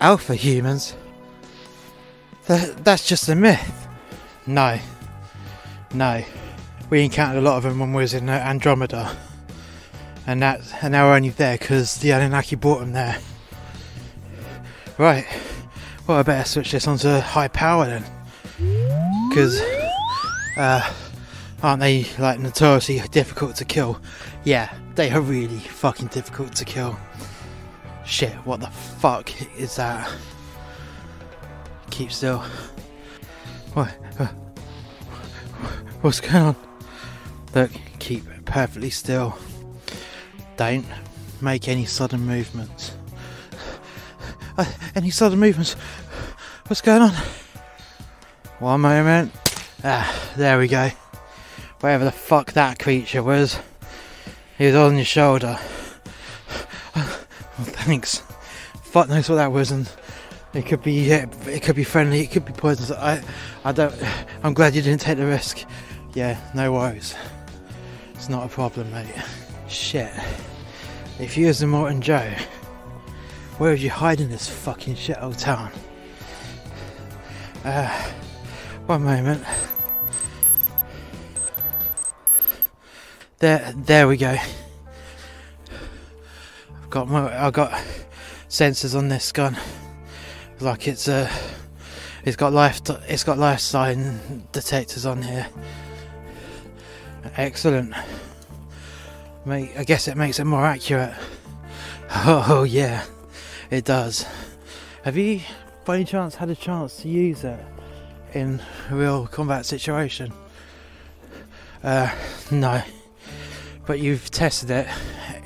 Alpha 0.00 0.34
humans? 0.34 0.96
Th- 2.46 2.74
that's 2.76 3.06
just 3.06 3.28
a 3.28 3.34
myth. 3.34 3.86
No. 4.46 4.78
No. 5.92 6.24
We 6.90 7.04
encountered 7.04 7.38
a 7.38 7.42
lot 7.42 7.56
of 7.56 7.62
them 7.62 7.78
when 7.78 7.92
we 7.92 8.02
was 8.02 8.14
in 8.14 8.28
uh, 8.28 8.32
Andromeda. 8.32 9.16
And 10.26 10.42
that, 10.42 10.60
and 10.82 10.92
now 10.92 11.08
we're 11.08 11.16
only 11.16 11.30
there 11.30 11.58
because 11.58 11.96
the 11.96 12.12
Anunnaki 12.12 12.56
brought 12.56 12.80
them 12.80 12.92
there. 12.92 13.18
Right. 14.96 15.26
Well, 16.06 16.18
I 16.18 16.22
better 16.22 16.48
switch 16.48 16.72
this 16.72 16.86
onto 16.86 17.08
high 17.08 17.48
power 17.48 17.86
then. 17.86 18.04
Because, 19.28 19.60
uh, 20.56 20.92
aren't 21.62 21.80
they 21.80 22.06
like 22.18 22.38
notoriously 22.38 23.00
difficult 23.10 23.56
to 23.56 23.64
kill? 23.64 24.00
Yeah, 24.44 24.72
they 24.94 25.10
are 25.10 25.20
really 25.20 25.58
fucking 25.58 26.08
difficult 26.08 26.54
to 26.56 26.64
kill. 26.64 26.98
Shit, 28.04 28.32
what 28.44 28.60
the 28.60 28.66
fuck 28.68 29.30
is 29.58 29.76
that? 29.76 30.10
Keep 31.90 32.12
still. 32.12 32.44
What? 33.72 33.94
uh, 34.18 34.26
What's 36.00 36.20
going 36.20 36.34
on? 36.44 36.56
Look, 37.54 37.70
keep 37.98 38.24
perfectly 38.44 38.90
still. 38.90 39.38
Don't 40.56 40.84
make 41.40 41.66
any 41.68 41.86
sudden 41.86 42.20
movements. 42.26 42.94
Uh, 44.56 44.64
any 44.94 45.10
sudden 45.10 45.40
movements? 45.40 45.74
What's 46.66 46.80
going 46.80 47.02
on? 47.02 47.12
One 48.60 48.82
moment. 48.82 49.32
Ah, 49.86 50.32
there 50.34 50.58
we 50.58 50.66
go. 50.66 50.88
Wherever 51.80 52.06
the 52.06 52.10
fuck 52.10 52.52
that 52.52 52.78
creature 52.78 53.22
was. 53.22 53.58
He 54.56 54.64
was 54.64 54.74
on 54.74 54.96
your 54.96 55.04
shoulder. 55.04 55.58
Thanks. 56.94 58.22
Fuck 58.82 59.10
knows 59.10 59.28
what 59.28 59.34
that 59.36 59.52
was, 59.52 59.70
and 59.70 59.90
it 60.54 60.64
could 60.64 60.82
be 60.82 61.06
yeah, 61.06 61.26
it 61.46 61.62
could 61.62 61.76
be 61.76 61.84
friendly, 61.84 62.20
it 62.20 62.30
could 62.30 62.46
be 62.46 62.54
poisonous. 62.54 62.92
I 62.92 63.22
I 63.62 63.72
don't. 63.72 63.94
I'm 64.42 64.54
glad 64.54 64.74
you 64.74 64.80
didn't 64.80 65.02
take 65.02 65.18
the 65.18 65.26
risk. 65.26 65.66
Yeah, 66.14 66.40
no 66.54 66.72
worries. 66.72 67.14
It's 68.14 68.30
not 68.30 68.46
a 68.46 68.48
problem, 68.48 68.90
mate. 68.90 69.14
Shit. 69.68 70.12
If 71.20 71.36
you 71.36 71.48
was 71.48 71.58
the 71.58 71.66
Morton 71.66 72.00
Joe, 72.00 72.32
where 73.58 73.72
would 73.72 73.82
you 73.82 73.90
hide 73.90 74.20
in 74.20 74.30
this 74.30 74.48
fucking 74.48 74.94
shithole 74.94 75.38
town? 75.38 75.70
Uh, 77.64 77.88
one 78.86 79.02
moment. 79.02 79.44
There, 83.44 83.74
there 83.76 84.08
we 84.08 84.16
go. 84.16 84.38
I've 86.82 86.88
got 86.88 87.08
my, 87.08 87.44
I've 87.44 87.52
got 87.52 87.72
sensors 88.48 88.96
on 88.96 89.08
this 89.08 89.32
gun. 89.32 89.54
Like 90.60 90.88
it's 90.88 91.08
uh, 91.08 91.30
it's 92.24 92.36
got 92.36 92.54
life, 92.54 92.80
it's 93.06 93.22
got 93.22 93.36
life 93.36 93.60
sign 93.60 94.48
detectors 94.52 95.04
on 95.04 95.20
here. 95.20 95.46
Excellent. 97.36 97.92
Mate, 99.44 99.72
I 99.76 99.84
guess 99.84 100.08
it 100.08 100.16
makes 100.16 100.40
it 100.40 100.46
more 100.46 100.64
accurate. 100.64 101.12
Oh 102.10 102.62
yeah, 102.62 103.04
it 103.70 103.84
does. 103.84 104.24
Have 105.02 105.18
you, 105.18 105.42
by 105.84 105.96
any 105.96 106.06
chance, 106.06 106.34
had 106.36 106.48
a 106.48 106.56
chance 106.56 106.96
to 107.02 107.08
use 107.08 107.44
it 107.44 107.60
in 108.32 108.62
a 108.90 108.94
real 108.94 109.26
combat 109.26 109.66
situation? 109.66 110.32
Uh, 111.82 112.10
no. 112.50 112.82
But 113.86 114.00
you've 114.00 114.30
tested 114.30 114.70
it 114.70 114.88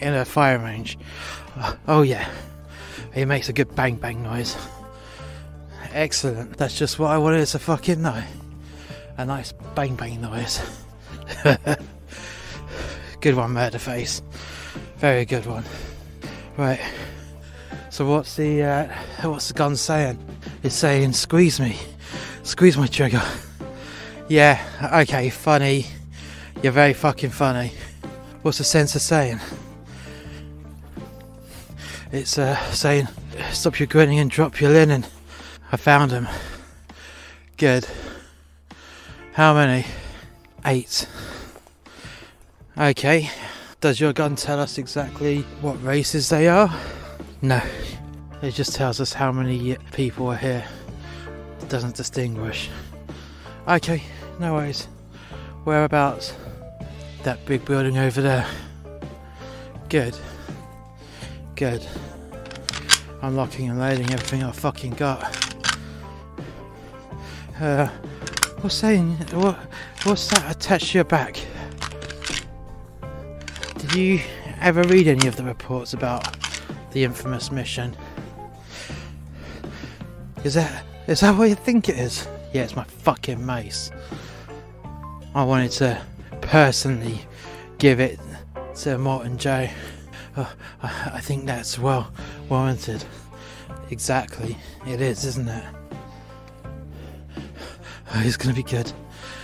in 0.01 0.14
a 0.14 0.24
fire 0.24 0.59
range. 0.59 0.98
Uh, 1.57 1.74
oh 1.88 2.03
yeah, 2.03 2.29
it 3.14 3.27
makes 3.27 3.48
a 3.48 3.53
good 3.53 3.74
bang 3.74 3.96
bang 3.96 4.22
noise. 4.22 4.57
Excellent. 5.92 6.57
That's 6.57 6.79
just 6.79 6.98
what 6.98 7.11
I 7.11 7.18
wanted 7.18 7.46
to 7.46 7.59
fucking 7.59 8.03
know. 8.03 8.22
A 9.16 9.24
nice 9.24 9.53
bang 9.74 9.96
bang 9.96 10.20
noise. 10.20 10.61
good 13.20 13.35
one, 13.35 13.55
Murderface. 13.55 14.22
Very 14.98 15.24
good 15.24 15.46
one. 15.46 15.64
Right. 16.57 16.81
So 17.90 18.07
what's 18.07 18.37
the 18.37 18.62
uh, 18.62 19.29
what's 19.29 19.48
the 19.48 19.55
gun 19.55 19.74
saying? 19.77 20.18
It's 20.62 20.74
saying 20.74 21.12
squeeze 21.14 21.59
me, 21.59 21.77
squeeze 22.42 22.77
my 22.77 22.87
trigger. 22.87 23.22
Yeah. 24.29 24.62
Okay. 25.03 25.31
Funny. 25.31 25.87
You're 26.62 26.72
very 26.72 26.92
fucking 26.92 27.31
funny. 27.31 27.72
What's 28.42 28.59
the 28.59 28.64
sensor 28.64 28.98
saying? 28.98 29.40
It's 32.12 32.38
uh, 32.38 32.57
saying 32.70 33.09
stop 33.53 33.79
your 33.79 33.87
grinning 33.87 34.18
and 34.18 34.31
drop 34.31 34.61
your 34.61 34.70
linen. 34.70 35.05
I 35.70 35.77
found 35.77 36.11
them. 36.11 36.29
Good. 37.57 37.87
How 39.33 39.55
many? 39.55 39.87
Eight. 40.64 41.09
Okay. 42.77 43.31
Does 43.81 44.01
your 44.01 44.12
gun 44.12 44.37
tell 44.37 44.59
us 44.59 44.79
exactly 44.79 45.42
what 45.61 45.83
races 45.83 46.29
they 46.29 46.48
are? 46.48 46.74
No. 47.42 47.61
It 48.42 48.53
just 48.53 48.74
tells 48.74 49.01
us 49.01 49.12
how 49.12 49.33
many 49.33 49.77
people 49.92 50.29
are 50.29 50.37
here. 50.37 50.64
It 51.61 51.68
doesn't 51.68 51.96
distinguish. 51.96 52.70
Okay, 53.66 54.03
no 54.38 54.55
worries. 54.55 54.88
Whereabouts? 55.64 56.33
That 57.23 57.45
big 57.47 57.65
building 57.65 57.99
over 57.99 58.21
there. 58.21 58.47
Good. 59.89 60.17
Good. 61.57 61.87
I'm 63.21 63.37
and 63.37 63.79
loading 63.79 64.11
everything 64.13 64.45
I 64.45 64.53
fucking 64.53 64.93
got. 64.93 65.25
Uh, 67.61 67.89
what's 68.61 68.77
saying? 68.77 69.15
What? 69.33 69.57
What's 70.05 70.29
that 70.29 70.57
attached 70.57 70.93
to 70.93 70.99
your 70.99 71.05
back? 71.05 71.41
Did 73.79 73.95
you 73.95 74.21
ever 74.61 74.83
read 74.85 75.09
any 75.09 75.27
of 75.27 75.35
the 75.35 75.43
reports 75.43 75.93
about 75.93 76.37
the 76.93 77.03
infamous 77.03 77.51
mission? 77.51 77.97
Is 80.45 80.55
that 80.55 80.85
is 81.09 81.21
that 81.21 81.37
what 81.37 81.49
you 81.49 81.57
think 81.57 81.89
it 81.89 81.99
is? 81.99 82.29
Yeah, 82.53 82.63
it's 82.63 82.77
my 82.77 82.85
fucking 82.85 83.45
mace. 83.45 83.91
I 85.35 85.43
wanted 85.43 85.73
to 85.73 86.01
personally 86.49 87.21
give 87.77 88.01
it 88.01 88.19
to 88.75 88.97
Immortan 88.97 89.37
Joe. 89.37 89.69
Oh, 90.35 90.51
I, 90.83 91.21
think 91.21 91.45
that's 91.45 91.79
well 91.79 92.11
warranted. 92.49 93.05
Exactly, 93.91 94.57
it 94.87 95.03
is, 95.03 95.25
isn't 95.27 95.49
it? 95.49 95.65
Oh, 98.15 98.23
it's 98.25 98.39
gonna 98.39 98.55
be 98.55 98.63
good. 98.63 98.91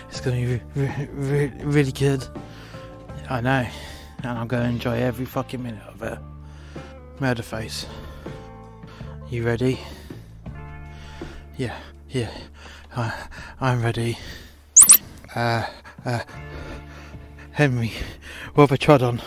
It's 0.08 0.20
gonna 0.20 0.36
be 0.36 0.62
re- 0.74 1.08
re- 1.12 1.52
really 1.62 1.92
good. 1.92 2.26
I 3.28 3.42
know, 3.42 3.66
and 4.22 4.38
I'm 4.38 4.46
gonna 4.46 4.68
enjoy 4.68 4.96
every 4.96 5.26
fucking 5.26 5.62
minute 5.62 5.82
of 5.86 6.02
it. 6.02 6.18
Murderface, 7.20 7.84
you 9.28 9.44
ready? 9.44 9.78
Yeah, 11.58 11.76
yeah, 12.08 12.30
I, 12.96 13.12
I'm 13.60 13.82
ready. 13.82 14.16
Uh, 15.34 15.66
uh, 16.06 16.20
Henry, 17.54 17.92
what 18.54 18.64
have 18.64 18.72
I 18.72 18.76
trod 18.76 19.00
on? 19.00 19.22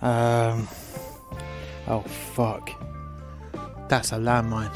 Um, 0.00 0.68
oh 1.88 2.02
fuck. 2.34 2.70
That's 3.88 4.12
a 4.12 4.14
landmine. 4.14 4.72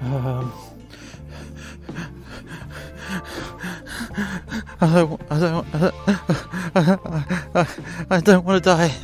Um, 0.00 0.54
I 4.80 4.94
don't, 4.94 5.20
I 5.30 5.38
don't, 5.38 5.66
I 6.74 6.98
don't, 8.08 8.24
don't 8.24 8.44
want 8.46 8.64
to 8.64 8.70
die. 8.70 8.94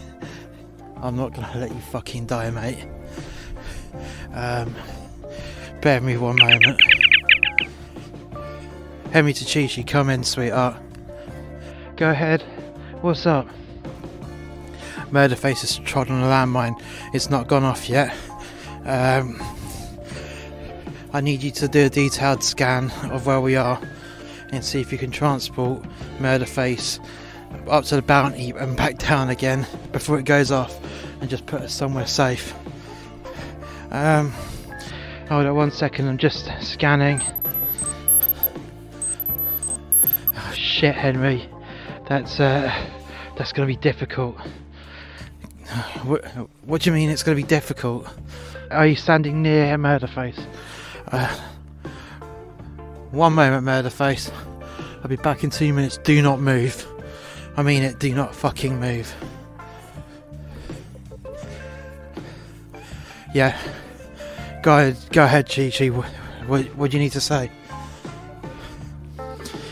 I'm 0.96 1.14
not 1.14 1.34
gonna 1.34 1.52
let 1.56 1.74
you 1.74 1.80
fucking 1.92 2.24
die, 2.24 2.50
mate. 2.50 2.86
Um, 4.32 4.74
bear 5.82 6.00
me 6.00 6.16
one 6.16 6.36
moment. 6.36 6.80
Hemi 9.12 9.32
Tachichi, 9.32 9.84
come 9.84 10.08
in, 10.08 10.22
sweetheart. 10.22 10.76
Go 11.96 12.10
ahead. 12.10 12.42
What's 13.00 13.26
up? 13.26 13.48
Murderface 15.10 15.62
has 15.62 15.78
trod 15.78 16.08
on 16.10 16.22
a 16.22 16.26
landmine. 16.26 16.80
It's 17.12 17.28
not 17.28 17.48
gone 17.48 17.64
off 17.64 17.88
yet. 17.88 18.14
Um, 18.84 19.42
I 21.12 21.20
need 21.20 21.42
you 21.42 21.50
to 21.50 21.66
do 21.66 21.86
a 21.86 21.88
detailed 21.88 22.44
scan 22.44 22.92
of 23.10 23.26
where 23.26 23.40
we 23.40 23.56
are 23.56 23.80
and 24.52 24.64
see 24.64 24.80
if 24.80 24.92
you 24.92 24.98
can 24.98 25.10
transport 25.10 25.82
Murderface 26.18 27.04
up 27.68 27.84
to 27.86 27.96
the 27.96 28.02
bounty 28.02 28.50
and 28.50 28.76
back 28.76 28.98
down 28.98 29.28
again 29.28 29.66
before 29.90 30.20
it 30.20 30.24
goes 30.24 30.52
off 30.52 30.78
and 31.20 31.28
just 31.28 31.46
put 31.46 31.62
us 31.62 31.74
somewhere 31.74 32.06
safe. 32.06 32.54
Um, 33.90 34.30
hold 35.28 35.46
on 35.46 35.56
one 35.56 35.72
second, 35.72 36.06
I'm 36.06 36.16
just 36.16 36.48
scanning. 36.60 37.20
Shit, 40.80 40.94
Henry. 40.94 41.46
That's, 42.08 42.40
uh, 42.40 42.72
that's 43.36 43.52
gonna 43.52 43.66
be 43.66 43.76
difficult. 43.76 44.36
What, 46.04 46.24
what 46.64 46.80
do 46.80 46.88
you 46.88 46.94
mean 46.94 47.10
it's 47.10 47.22
gonna 47.22 47.36
be 47.36 47.42
difficult? 47.42 48.08
Are 48.70 48.86
you 48.86 48.96
standing 48.96 49.42
near 49.42 49.76
Murderface? 49.76 50.42
Uh, 51.08 51.28
one 53.10 53.34
moment, 53.34 53.66
Murderface. 53.66 54.32
I'll 55.02 55.08
be 55.08 55.16
back 55.16 55.44
in 55.44 55.50
two 55.50 55.70
minutes. 55.74 55.98
Do 55.98 56.22
not 56.22 56.40
move. 56.40 56.86
I 57.58 57.62
mean 57.62 57.82
it, 57.82 57.98
do 57.98 58.14
not 58.14 58.34
fucking 58.34 58.80
move. 58.80 59.14
Yeah. 63.34 63.54
Go 64.62 64.78
ahead, 64.78 64.96
go 65.12 65.24
ahead, 65.24 65.46
Chi 65.46 65.70
Chi. 65.70 65.88
What, 65.90 66.06
what, 66.46 66.64
what 66.74 66.90
do 66.90 66.96
you 66.96 67.02
need 67.02 67.12
to 67.12 67.20
say? 67.20 67.50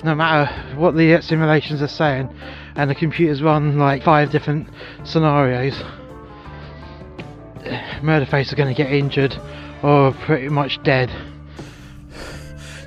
No 0.04 0.14
matter 0.14 0.52
what 0.76 0.94
the 0.96 1.20
simulations 1.20 1.82
are 1.82 1.88
saying, 1.88 2.32
and 2.76 2.88
the 2.88 2.94
computers 2.94 3.42
run 3.42 3.78
like 3.78 4.02
five 4.04 4.30
different 4.30 4.68
scenarios, 5.04 5.74
Murderface 8.00 8.52
are 8.52 8.56
going 8.56 8.74
to 8.74 8.80
get 8.80 8.92
injured 8.92 9.36
or 9.82 10.12
pretty 10.12 10.48
much 10.48 10.82
dead. 10.82 11.10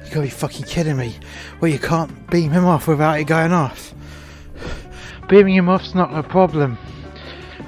You 0.05 0.15
gotta 0.15 0.21
be 0.21 0.29
fucking 0.29 0.65
kidding 0.65 0.97
me. 0.97 1.17
Well, 1.59 1.71
you 1.71 1.79
can't 1.79 2.29
beam 2.29 2.51
him 2.51 2.65
off 2.65 2.87
without 2.87 3.19
it 3.19 3.25
going 3.25 3.53
off. 3.53 3.93
Beaming 5.29 5.55
him 5.55 5.69
off's 5.69 5.95
not 5.95 6.13
a 6.13 6.23
problem. 6.23 6.77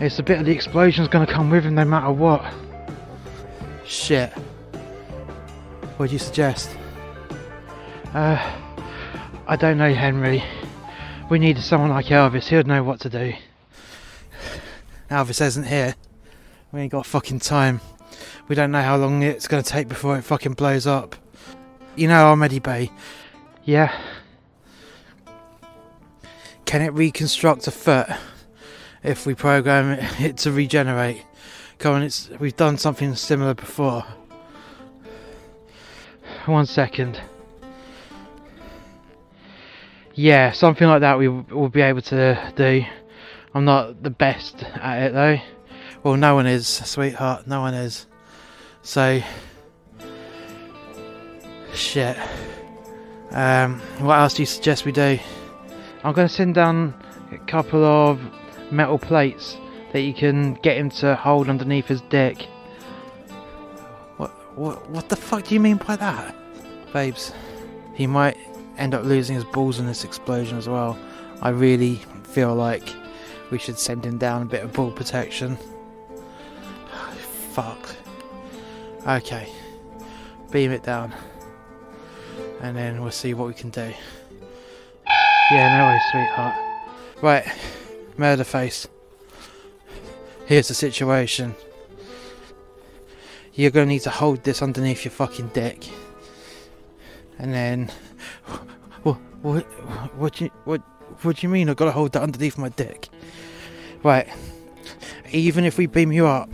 It's 0.02 0.20
a 0.20 0.24
bit 0.24 0.40
of 0.40 0.46
the 0.46 0.52
explosion's 0.52 1.08
gonna 1.08 1.28
come 1.28 1.50
with 1.50 1.64
him 1.64 1.76
no 1.76 1.86
matter 1.86 2.12
what. 2.12 2.44
Shit. 3.86 4.32
What 5.98 6.08
do 6.08 6.14
you 6.14 6.20
suggest? 6.20 6.70
Uh, 8.14 8.63
I 9.46 9.58
don't 9.58 9.78
know, 9.78 9.94
Henry. 9.94 10.42
We 11.30 11.38
need 11.38 11.58
someone 11.60 11.90
like 11.90 12.06
Elvis. 12.06 12.48
He'll 12.48 12.64
know 12.64 12.84
what 12.84 13.02
to 13.02 13.10
do. 13.10 13.34
Elvis 15.12 15.42
isn't 15.42 15.66
here. 15.66 15.96
We 16.72 16.82
ain't 16.82 16.92
got 16.92 17.06
fucking 17.06 17.40
time. 17.40 17.82
We 18.48 18.56
don't 18.56 18.72
know 18.72 18.82
how 18.82 18.96
long 18.96 19.22
it's 19.22 19.48
going 19.48 19.62
to 19.62 19.70
take 19.70 19.90
before 19.90 20.18
it 20.18 20.22
fucking 20.22 20.54
blows 20.54 20.88
up. 20.88 21.16
You 21.96 22.08
know 22.08 22.34
Armady 22.34 22.64
Bay? 22.64 22.90
Yeah. 23.64 23.94
Can 26.66 26.82
it 26.82 26.94
reconstruct 26.94 27.68
a 27.68 27.72
foot 27.72 28.08
if 29.04 29.26
we 29.26 29.36
program 29.36 29.92
it, 29.92 30.20
it 30.22 30.38
to 30.38 30.52
regenerate? 30.52 31.24
Come 31.80 31.96
on, 31.96 32.04
it's 32.04 32.30
we've 32.40 32.56
done 32.56 32.78
something 32.78 33.14
similar 33.16 33.54
before. 33.54 34.06
One 36.46 36.66
second. 36.66 37.20
Yeah, 40.16 40.52
something 40.52 40.88
like 40.88 41.02
that 41.02 41.18
we 41.18 41.28
will 41.28 41.70
be 41.70 41.82
able 41.82 42.02
to 42.04 42.54
do. 42.56 42.86
I'm 43.54 43.66
not 43.66 44.04
the 44.04 44.12
best 44.12 44.64
at 44.64 45.04
it 45.04 45.14
though. 45.14 45.40
Well, 46.04 46.18
no 46.18 46.36
one 46.36 46.46
is, 46.46 46.68
sweetheart. 46.68 47.48
No 47.48 47.62
one 47.62 47.74
is. 47.74 48.06
So, 48.82 49.22
shit. 51.74 52.18
Um, 53.32 53.80
what 54.00 54.20
else 54.20 54.36
do 54.36 54.44
you 54.44 54.46
suggest 54.46 54.86
we 54.86 54.92
do? 54.92 55.18
I'm 56.04 56.14
going 56.14 56.28
to 56.28 56.34
send 56.34 56.54
down 56.54 56.94
a 57.32 57.38
couple 57.46 57.84
of 57.84 58.20
metal 58.72 59.00
plates 59.00 59.58
that 59.94 60.02
you 60.02 60.14
can 60.14 60.56
get 60.56 60.78
him 60.78 60.90
to 60.90 61.16
hold 61.16 61.50
underneath 61.50 61.88
his 61.88 62.02
dick. 62.02 62.44
What, 64.18 64.32
what, 64.58 64.90
what 64.90 65.10
the 65.10 65.16
fuck 65.16 65.46
do 65.46 65.56
you 65.56 65.60
mean 65.60 65.78
by 65.78 65.96
that? 65.96 66.36
Babes, 66.92 67.32
he 67.96 68.06
might 68.06 68.38
end 68.78 68.94
up 68.94 69.04
losing 69.04 69.36
his 69.36 69.46
balls 69.46 69.80
in 69.80 69.86
this 69.86 70.04
explosion 70.04 70.58
as 70.58 70.68
well. 70.68 70.98
I 71.42 71.50
really 71.50 72.02
feel 72.24 72.56
like 72.56 72.94
we 73.52 73.60
should 73.60 73.78
send 73.78 74.06
him 74.06 74.18
down 74.18 74.42
a 74.42 74.46
bit 74.46 74.64
of 74.64 74.74
ball 74.74 74.92
protection. 74.92 75.58
Fuck. 77.52 77.96
Okay. 79.08 79.48
Beam 80.52 80.72
it 80.72 80.84
down. 80.84 81.14
And 82.62 82.76
then 82.76 83.02
we'll 83.02 83.12
see 83.12 83.34
what 83.34 83.48
we 83.48 83.54
can 83.54 83.70
do. 83.70 83.94
Yeah, 85.52 85.78
no 85.78 85.86
way, 85.88 86.00
sweetheart. 86.12 86.56
Right, 87.22 87.46
Murderface. 88.18 88.88
Here's 90.46 90.68
the 90.68 90.74
situation. 90.74 91.56
You're 93.54 93.72
gonna 93.72 93.86
need 93.86 94.02
to 94.02 94.10
hold 94.10 94.44
this 94.44 94.62
underneath 94.62 95.06
your 95.06 95.12
fucking 95.12 95.50
dick. 95.50 95.88
And 97.38 97.54
then 97.54 97.92
what 99.04 99.18
what 99.42 99.64
what 100.16 100.34
do 100.36 100.46
you 100.46 100.52
what 100.66 100.82
what 101.22 101.38
do 101.38 101.48
you 101.48 101.50
mean 101.50 101.70
I've 101.70 101.76
gotta 101.76 101.92
hold 101.92 102.14
that 102.14 102.24
underneath 102.24 102.58
my 102.58 102.70
dick? 102.70 103.10
Right. 104.04 104.28
even 105.32 105.66
if 105.66 105.78
we 105.78 105.86
beam 105.88 106.12
you 106.12 106.28
up, 106.28 106.54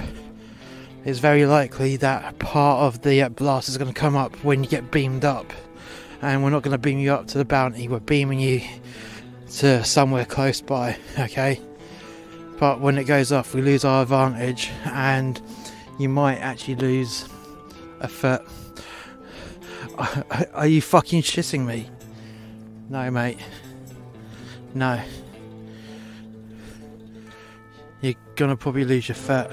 it's 1.05 1.19
very 1.19 1.45
likely 1.45 1.97
that 1.97 2.39
part 2.39 2.81
of 2.81 3.01
the 3.01 3.23
uh, 3.23 3.29
blast 3.29 3.69
is 3.69 3.77
going 3.77 3.91
to 3.91 3.99
come 3.99 4.15
up 4.15 4.35
when 4.43 4.63
you 4.63 4.69
get 4.69 4.91
beamed 4.91 5.25
up. 5.25 5.51
And 6.21 6.43
we're 6.43 6.49
not 6.49 6.63
going 6.63 6.73
to 6.73 6.77
beam 6.77 6.99
you 6.99 7.13
up 7.13 7.27
to 7.27 7.37
the 7.37 7.45
bounty, 7.45 7.87
we're 7.87 7.99
beaming 7.99 8.39
you 8.39 8.61
to 9.57 9.83
somewhere 9.83 10.25
close 10.25 10.61
by, 10.61 10.97
okay? 11.19 11.59
But 12.59 12.81
when 12.81 12.97
it 12.97 13.05
goes 13.05 13.31
off, 13.31 13.53
we 13.53 13.61
lose 13.61 13.85
our 13.85 14.01
advantage, 14.03 14.69
and 14.85 15.41
you 15.97 16.09
might 16.09 16.37
actually 16.37 16.75
lose 16.75 17.27
a 18.01 18.07
foot. 18.07 18.41
Are 20.53 20.67
you 20.67 20.81
fucking 20.81 21.23
shitting 21.23 21.65
me? 21.65 21.89
No, 22.89 23.11
mate. 23.11 23.37
No. 24.73 25.01
You're 28.01 28.15
gonna 28.35 28.55
probably 28.55 28.85
lose 28.85 29.09
your 29.09 29.15
foot. 29.15 29.51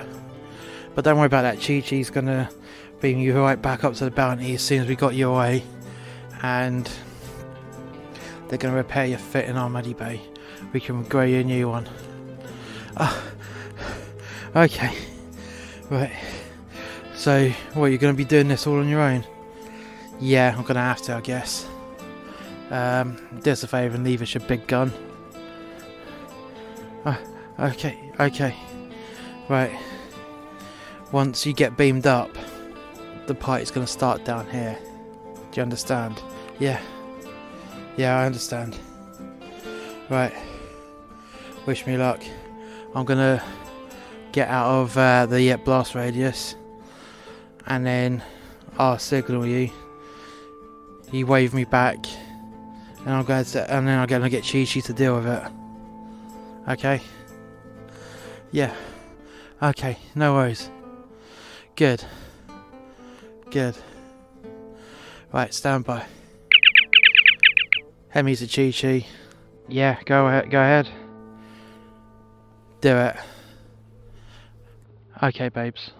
But 0.95 1.05
don't 1.05 1.17
worry 1.17 1.27
about 1.27 1.43
that. 1.43 1.61
Chi 1.61 1.81
Chi's 1.81 2.11
gonna 2.11 2.49
bring 3.01 3.19
you 3.19 3.39
right 3.41 3.61
back 3.61 3.83
up 3.83 3.95
to 3.95 4.05
the 4.05 4.11
bounty 4.11 4.55
as 4.55 4.63
soon 4.63 4.83
as 4.83 4.89
we 4.89 4.95
got 4.95 5.15
you 5.15 5.31
away. 5.31 5.65
And 6.43 6.89
they're 8.49 8.59
gonna 8.59 8.77
repair 8.77 9.07
your 9.07 9.19
foot 9.19 9.47
in 9.47 9.57
our 9.57 9.69
muddy 9.69 9.95
bay. 9.95 10.21
We 10.73 10.81
can 10.81 11.03
grow 11.03 11.25
you 11.25 11.41
a 11.41 11.45
new 11.45 11.69
one. 11.69 11.89
Ah. 12.97 13.23
Okay. 14.55 14.97
Right. 15.91 16.17
So, 17.15 17.51
what, 17.75 17.89
you're 17.89 17.99
gonna 17.99 18.15
be 18.15 18.25
doing 18.25 18.49
this 18.49 18.67
all 18.67 18.79
on 18.79 18.89
your 18.89 19.03
own? 19.03 19.23
Yeah, 20.19 20.55
I'm 20.57 20.65
gonna 20.65 20.81
have 20.81 21.03
to, 21.03 21.15
I 21.15 21.21
guess. 21.21 21.67
Um, 22.71 23.17
do 23.43 23.51
us 23.51 23.63
a 23.63 23.69
favour 23.69 23.95
and 23.95 24.05
leave 24.05 24.23
us 24.23 24.35
your 24.35 24.43
big 24.45 24.67
gun. 24.67 24.93
Ah, 27.05 27.21
okay, 27.61 27.99
okay. 28.19 28.57
Right. 29.49 29.79
Once 31.13 31.47
you 31.47 31.53
get 31.53 31.77
beamed 31.77 32.07
up, 32.07 32.31
the 33.27 33.35
party's 33.35 33.71
gonna 33.71 33.87
start 33.87 34.25
down 34.25 34.49
here. 34.51 34.77
Do 35.53 35.61
you 35.61 35.63
understand? 35.63 36.21
Yeah. 36.59 36.81
Yeah, 37.97 38.19
I 38.19 38.27
understand. 38.27 38.79
Right. 40.09 40.35
Wish 41.67 41.87
me 41.87 41.97
luck. 41.97 42.23
I'm 42.95 43.05
gonna 43.05 43.43
get 44.33 44.49
out 44.49 44.67
of 44.67 44.97
uh, 44.97 45.27
the 45.27 45.53
uh, 45.53 45.57
blast 45.59 45.95
radius, 45.95 46.57
and 47.67 47.87
then 47.87 48.23
I'll 48.79 48.99
signal 48.99 49.47
you. 49.47 49.71
You 51.17 51.25
wave 51.25 51.55
me 51.55 51.65
back, 51.65 51.97
and 52.99 53.09
I'm 53.09 53.25
going 53.25 53.47
to, 53.47 53.71
and 53.73 53.89
then 53.89 53.99
I'm 53.99 54.07
gonna 54.07 54.29
get 54.29 54.45
Chi 54.45 54.67
Chi 54.67 54.81
to 54.81 54.93
deal 54.93 55.17
with 55.17 55.27
it. 55.27 55.43
Okay. 56.69 57.01
Yeah. 58.53 58.75
Okay. 59.63 59.97
No 60.15 60.35
worries. 60.35 60.69
Good. 61.75 62.05
Good. 63.51 63.79
Right, 65.33 65.55
stand 65.55 65.87
by. 65.87 66.05
Hemi's 68.11 68.43
a 68.43 68.47
Chi 68.47 68.71
Chi. 68.79 69.07
Yeah, 69.69 69.97
go 70.05 70.27
ahead. 70.27 70.51
Go 70.51 70.61
ahead. 70.61 70.87
Do 72.83 72.95
it. 72.95 73.17
Okay, 75.23 75.49
babes. 75.49 75.93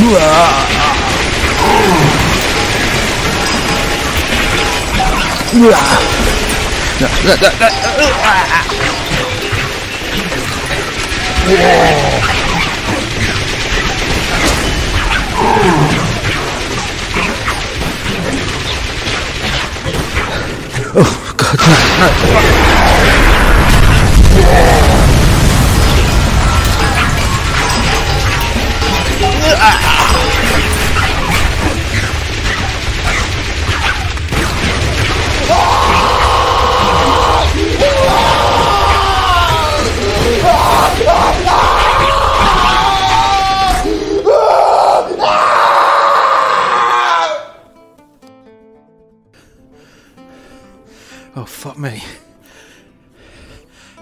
Yeah. 0.00 0.50
Oh, 5.52 5.90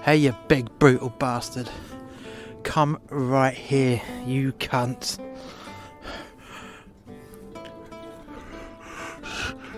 Hey, 0.08 0.16
you 0.16 0.34
big 0.48 0.70
brutal 0.78 1.10
bastard. 1.10 1.68
Come 2.62 2.98
right 3.10 3.52
here, 3.52 4.00
you 4.24 4.52
cunt. 4.54 5.18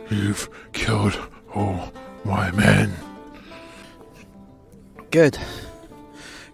You've 0.08 0.48
killed 0.72 1.18
all 1.52 1.92
my 2.24 2.52
men. 2.52 2.94
Good. 5.10 5.36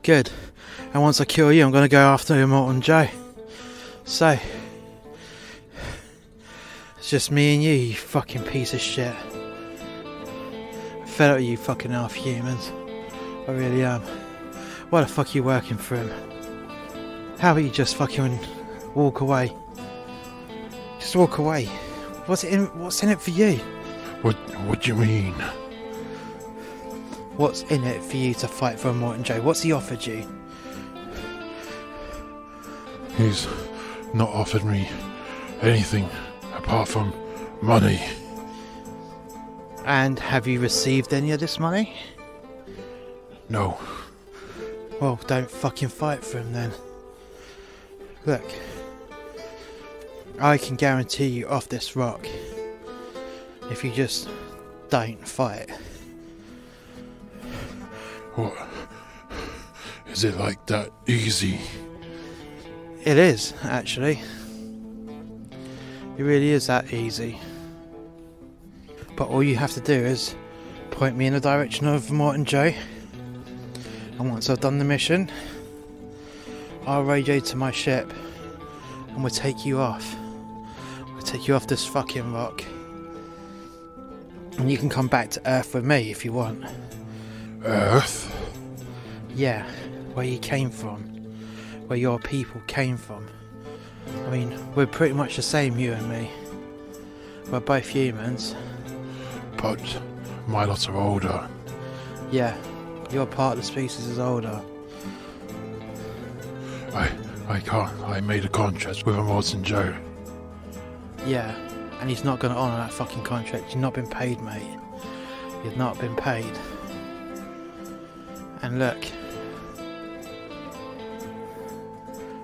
Good. 0.02 0.30
And 0.94 1.02
once 1.02 1.20
I 1.20 1.26
kill 1.26 1.52
you, 1.52 1.62
I'm 1.62 1.70
gonna 1.70 1.86
go 1.86 1.98
after 2.00 2.32
Immortan 2.32 2.80
Joe. 2.80 3.08
So. 4.06 4.38
It's 6.96 7.10
just 7.10 7.30
me 7.30 7.56
and 7.56 7.62
you, 7.62 7.74
you 7.74 7.94
fucking 7.94 8.44
piece 8.44 8.72
of 8.72 8.80
shit. 8.80 9.14
I'm 9.34 11.06
fed 11.06 11.30
up 11.30 11.36
with 11.36 11.44
you 11.44 11.58
fucking 11.58 11.90
half 11.90 12.14
humans. 12.14 12.72
I 13.48 13.52
really 13.52 13.84
am. 13.84 14.02
Why 14.90 15.02
the 15.02 15.06
fuck 15.06 15.28
are 15.28 15.30
you 15.30 15.44
working 15.44 15.76
for 15.76 15.96
him? 15.96 16.10
How 17.38 17.52
about 17.52 17.62
you 17.62 17.70
just 17.70 17.96
fucking 17.96 18.38
walk 18.94 19.20
away? 19.20 19.54
Just 20.98 21.14
walk 21.14 21.38
away. 21.38 21.66
What's 22.26 22.44
in 22.44 22.66
what's 22.80 23.02
in 23.02 23.10
it 23.10 23.20
for 23.20 23.30
you? 23.30 23.56
What 24.22 24.34
what 24.66 24.82
do 24.82 24.88
you 24.88 24.96
mean? 24.96 25.34
What's 27.36 27.62
in 27.64 27.84
it 27.84 28.02
for 28.02 28.16
you 28.16 28.34
to 28.34 28.48
fight 28.48 28.80
for 28.80 28.90
Immortan 28.90 29.22
Joe? 29.22 29.40
What's 29.42 29.62
he 29.62 29.72
offered 29.72 30.04
you? 30.04 30.26
He's 33.16 33.46
not 34.12 34.30
offered 34.30 34.64
me 34.64 34.88
anything 35.60 36.08
apart 36.54 36.88
from 36.88 37.12
money. 37.62 38.00
And 39.84 40.18
have 40.18 40.46
you 40.46 40.58
received 40.58 41.12
any 41.12 41.30
of 41.30 41.38
this 41.38 41.60
money? 41.60 41.94
No. 43.48 43.78
Well, 45.00 45.20
don't 45.26 45.50
fucking 45.50 45.88
fight 45.88 46.24
for 46.24 46.38
him 46.38 46.52
then. 46.52 46.72
Look, 48.24 48.44
I 50.40 50.58
can 50.58 50.76
guarantee 50.76 51.26
you 51.26 51.48
off 51.48 51.68
this 51.68 51.96
rock 51.96 52.26
if 53.70 53.84
you 53.84 53.92
just 53.92 54.28
don't 54.90 55.26
fight. 55.26 55.70
What? 58.34 58.54
Is 60.10 60.24
it 60.24 60.36
like 60.38 60.64
that 60.66 60.90
easy? 61.06 61.60
It 63.04 63.16
is, 63.18 63.54
actually. 63.62 64.20
It 66.16 66.22
really 66.22 66.50
is 66.50 66.66
that 66.66 66.92
easy. 66.92 67.38
But 69.14 69.28
all 69.28 69.42
you 69.42 69.56
have 69.56 69.72
to 69.72 69.80
do 69.80 69.92
is 69.92 70.34
point 70.90 71.16
me 71.16 71.26
in 71.26 71.32
the 71.32 71.40
direction 71.40 71.86
of 71.86 72.02
Immortan 72.04 72.44
Joe. 72.44 72.72
And 74.18 74.30
once 74.30 74.48
I've 74.48 74.60
done 74.60 74.78
the 74.78 74.84
mission, 74.84 75.30
I'll 76.86 77.04
radio 77.04 77.38
to 77.40 77.56
my 77.56 77.70
ship 77.70 78.12
and 79.08 79.22
we'll 79.22 79.30
take 79.30 79.66
you 79.66 79.78
off. 79.78 80.16
We'll 81.12 81.22
take 81.22 81.48
you 81.48 81.54
off 81.54 81.66
this 81.66 81.86
fucking 81.86 82.32
rock. 82.32 82.64
And 84.58 84.70
you 84.70 84.78
can 84.78 84.88
come 84.88 85.08
back 85.08 85.30
to 85.32 85.50
Earth 85.50 85.74
with 85.74 85.84
me 85.84 86.10
if 86.10 86.24
you 86.24 86.32
want. 86.32 86.64
Earth? 87.64 88.32
Yeah, 89.34 89.66
where 90.14 90.24
you 90.24 90.38
came 90.38 90.70
from. 90.70 91.02
where 91.86 91.98
your 91.98 92.18
people 92.18 92.60
came 92.66 92.96
from. 92.96 93.26
I 94.26 94.30
mean, 94.30 94.58
we're 94.74 94.86
pretty 94.86 95.14
much 95.14 95.36
the 95.36 95.42
same, 95.42 95.78
you 95.78 95.92
and 95.92 96.08
me. 96.08 96.30
We're 97.50 97.60
both 97.60 97.88
humans. 97.88 98.54
But 99.56 99.80
my 100.46 100.64
lot 100.64 100.88
are 100.88 100.96
older. 100.96 101.48
Yeah, 102.30 102.56
your 103.12 103.26
part 103.26 103.56
of 103.56 103.62
the 103.62 103.66
species 103.66 104.06
is 104.06 104.18
older. 104.18 104.60
I 106.92 107.10
I 107.48 107.60
can't. 107.60 108.00
I 108.02 108.20
made 108.20 108.44
a 108.44 108.48
contract 108.48 109.06
with 109.06 109.16
Immortan 109.16 109.62
Joe. 109.62 109.94
Yeah, 111.24 111.54
and 112.00 112.10
he's 112.10 112.24
not 112.24 112.38
going 112.40 112.52
to 112.52 112.58
honour 112.58 112.76
that 112.76 112.92
fucking 112.92 113.22
contract. 113.22 113.70
You've 113.70 113.80
not 113.80 113.94
been 113.94 114.08
paid, 114.08 114.40
mate. 114.40 114.78
You've 115.64 115.76
not 115.76 115.98
been 115.98 116.14
paid. 116.16 116.50
And 118.62 118.78
look, 118.78 118.98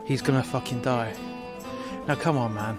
he's 0.04 0.22
going 0.22 0.40
to 0.40 0.48
fucking 0.48 0.82
die. 0.82 1.14
Now, 2.06 2.14
come 2.14 2.36
on, 2.36 2.54
man. 2.54 2.78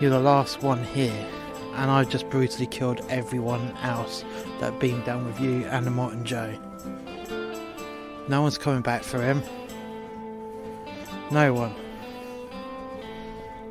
You're 0.00 0.10
the 0.10 0.20
last 0.20 0.62
one 0.62 0.82
here, 0.84 1.26
and 1.74 1.90
I've 1.90 2.08
just 2.08 2.28
brutally 2.30 2.66
killed 2.66 3.00
everyone 3.08 3.76
else 3.82 4.24
that 4.60 4.78
beamed 4.78 5.04
down 5.04 5.24
with 5.24 5.40
you 5.40 5.64
and 5.66 5.86
the 5.86 5.90
Immortan 5.90 6.24
Joe. 6.24 6.54
No 8.28 8.42
one's 8.42 8.58
coming 8.58 8.82
back 8.82 9.02
for 9.02 9.20
him. 9.22 9.42
No 11.30 11.54
one. 11.54 11.74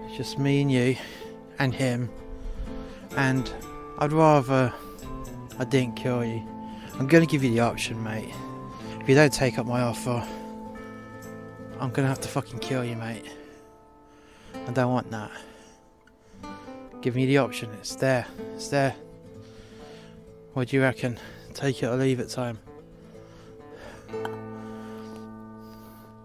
It's 0.05 0.17
just 0.17 0.39
me 0.39 0.61
and 0.61 0.71
you 0.71 0.95
and 1.59 1.73
him. 1.73 2.09
And 3.15 3.51
I'd 3.99 4.13
rather 4.13 4.73
I 5.59 5.63
didn't 5.65 5.95
kill 5.95 6.23
you. 6.23 6.43
I'm 6.99 7.07
gonna 7.07 7.25
give 7.25 7.43
you 7.43 7.51
the 7.51 7.61
option, 7.61 8.01
mate. 8.03 8.33
If 8.99 9.09
you 9.09 9.15
don't 9.15 9.33
take 9.33 9.57
up 9.57 9.65
my 9.65 9.81
offer, 9.81 10.25
I'm 11.79 11.91
gonna 11.91 12.07
have 12.07 12.21
to 12.21 12.27
fucking 12.27 12.59
kill 12.59 12.83
you, 12.83 12.95
mate. 12.95 13.25
I 14.67 14.71
don't 14.71 14.91
want 14.91 15.09
that. 15.11 15.31
Give 17.01 17.15
me 17.15 17.25
the 17.25 17.38
option. 17.38 17.69
It's 17.79 17.95
there. 17.95 18.27
It's 18.55 18.69
there. 18.69 18.95
What 20.58 20.70
do 20.70 20.76
you 20.76 20.82
reckon? 20.82 21.20
Take 21.53 21.84
it 21.84 21.86
or 21.86 21.95
leave 21.97 22.20
it 22.20 22.30
time? 22.30 22.58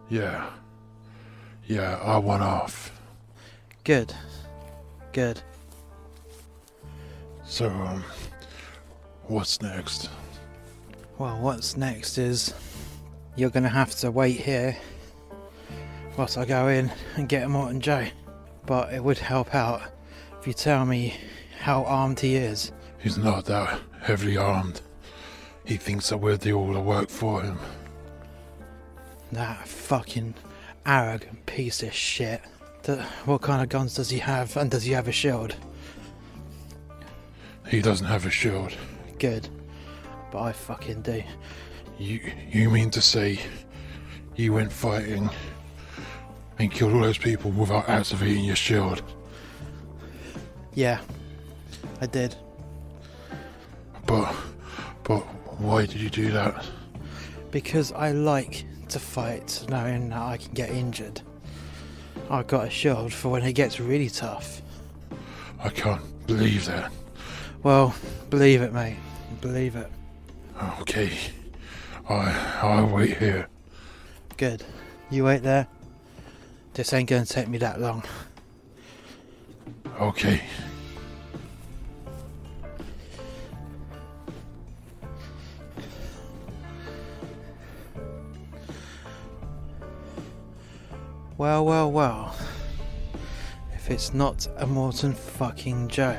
Yeah. 0.09 0.49
Yeah, 1.67 1.99
I 2.03 2.17
want 2.17 2.43
off. 2.43 2.99
Good. 3.85 4.15
Good. 5.13 5.43
So, 7.45 7.69
um, 7.69 8.03
what's 9.25 9.61
next? 9.61 10.09
Well, 11.19 11.39
what's 11.39 11.77
next 11.77 12.17
is 12.17 12.55
you're 13.37 13.51
gonna 13.51 13.69
have 13.69 13.95
to 13.97 14.11
wait 14.11 14.41
here 14.41 14.75
whilst 16.17 16.39
I 16.39 16.47
go 16.47 16.69
in 16.69 16.91
and 17.17 17.29
get 17.29 17.47
Immortan 17.47 17.81
Joe. 17.81 18.07
But 18.65 18.95
it 18.95 19.05
would 19.05 19.19
help 19.19 19.55
out 19.55 19.83
if 20.41 20.47
you 20.47 20.55
tell 20.55 20.87
me 20.87 21.19
how 21.61 21.85
armed 21.85 22.21
he 22.21 22.37
is. 22.37 22.73
He's 22.99 23.19
not 23.19 23.45
that 23.45 23.79
heavily 24.03 24.37
armed. 24.37 24.81
He 25.65 25.77
thinks 25.77 26.09
that 26.11 26.19
we're 26.19 26.37
the 26.37 26.53
all 26.53 26.73
the 26.73 26.81
work 26.81 27.09
for 27.09 27.43
him. 27.43 27.59
That 29.31 29.67
fucking 29.67 30.35
arrogant 30.85 31.47
piece 31.47 31.83
of 31.83 31.95
shit. 31.95 32.43
What 33.25 33.43
kind 33.43 33.63
of 33.63 33.69
guns 33.69 33.95
does 33.95 34.11
he 34.11 34.19
have, 34.19 34.57
and 34.57 34.71
does 34.71 34.83
he 34.83 34.93
have 34.93 35.07
a 35.07 35.13
shield? 35.13 35.55
He 37.69 37.81
doesn't 37.81 38.07
have 38.07 38.27
a 38.27 38.31
shield. 38.31 38.75
Good. 39.19 39.49
But 40.33 40.43
I 40.43 40.53
fucking 40.53 41.03
do. 41.03 41.23
You 41.99 42.21
you 42.51 42.71
mean 42.71 42.91
to 42.91 43.01
say 43.01 43.39
you 44.35 44.53
went 44.53 44.73
fighting 44.73 45.31
and 46.59 46.73
killed 46.73 46.93
all 46.95 47.01
those 47.01 47.19
people 47.19 47.53
without 47.53 47.89
activating 47.89 48.45
your 48.45 48.57
shield? 48.57 49.03
Yeah, 50.75 51.01
I 52.01 52.07
did. 52.07 52.35
But 54.07 54.35
but 55.05 55.21
why 55.59 55.87
did 55.87 56.01
you 56.01 56.11
do 56.11 56.31
that? 56.33 56.65
Because 57.51 57.93
I 57.93 58.13
like 58.13 58.65
to 58.89 58.99
fight 58.99 59.65
knowing 59.69 60.11
that 60.11 60.23
I 60.23 60.37
can 60.37 60.53
get 60.53 60.71
injured. 60.71 61.21
I've 62.31 62.47
got 62.47 62.67
a 62.67 62.71
shield 62.71 63.13
for 63.13 63.31
when 63.31 63.43
it 63.43 63.53
gets 63.53 63.81
really 63.81 64.09
tough. 64.09 64.63
I 65.63 65.69
can't 65.69 66.03
believe 66.27 66.67
that. 66.67 66.91
Well, 67.63 67.95
believe 68.31 68.63
it, 68.63 68.73
mate. 68.73 68.97
Believe 69.41 69.77
it. 69.77 69.91
Okay. 70.81 71.13
I 72.09 72.59
I'll 72.63 72.87
wait 72.87 73.17
here. 73.19 73.49
Good. 74.37 74.65
You 75.11 75.25
wait 75.25 75.43
there. 75.43 75.69
This 76.75 76.93
ain't 76.93 77.09
gonna 77.09 77.27
take 77.27 77.49
me 77.49 77.59
that 77.59 77.81
long. 77.81 78.03
Okay. 80.01 80.43
Well, 91.43 91.65
well, 91.65 91.91
well. 91.91 92.37
If 93.75 93.91
it's 93.91 94.15
not 94.15 94.47
a 94.59 94.65
Immortan 94.65 95.13
fucking 95.13 95.89
Joe. 95.89 96.17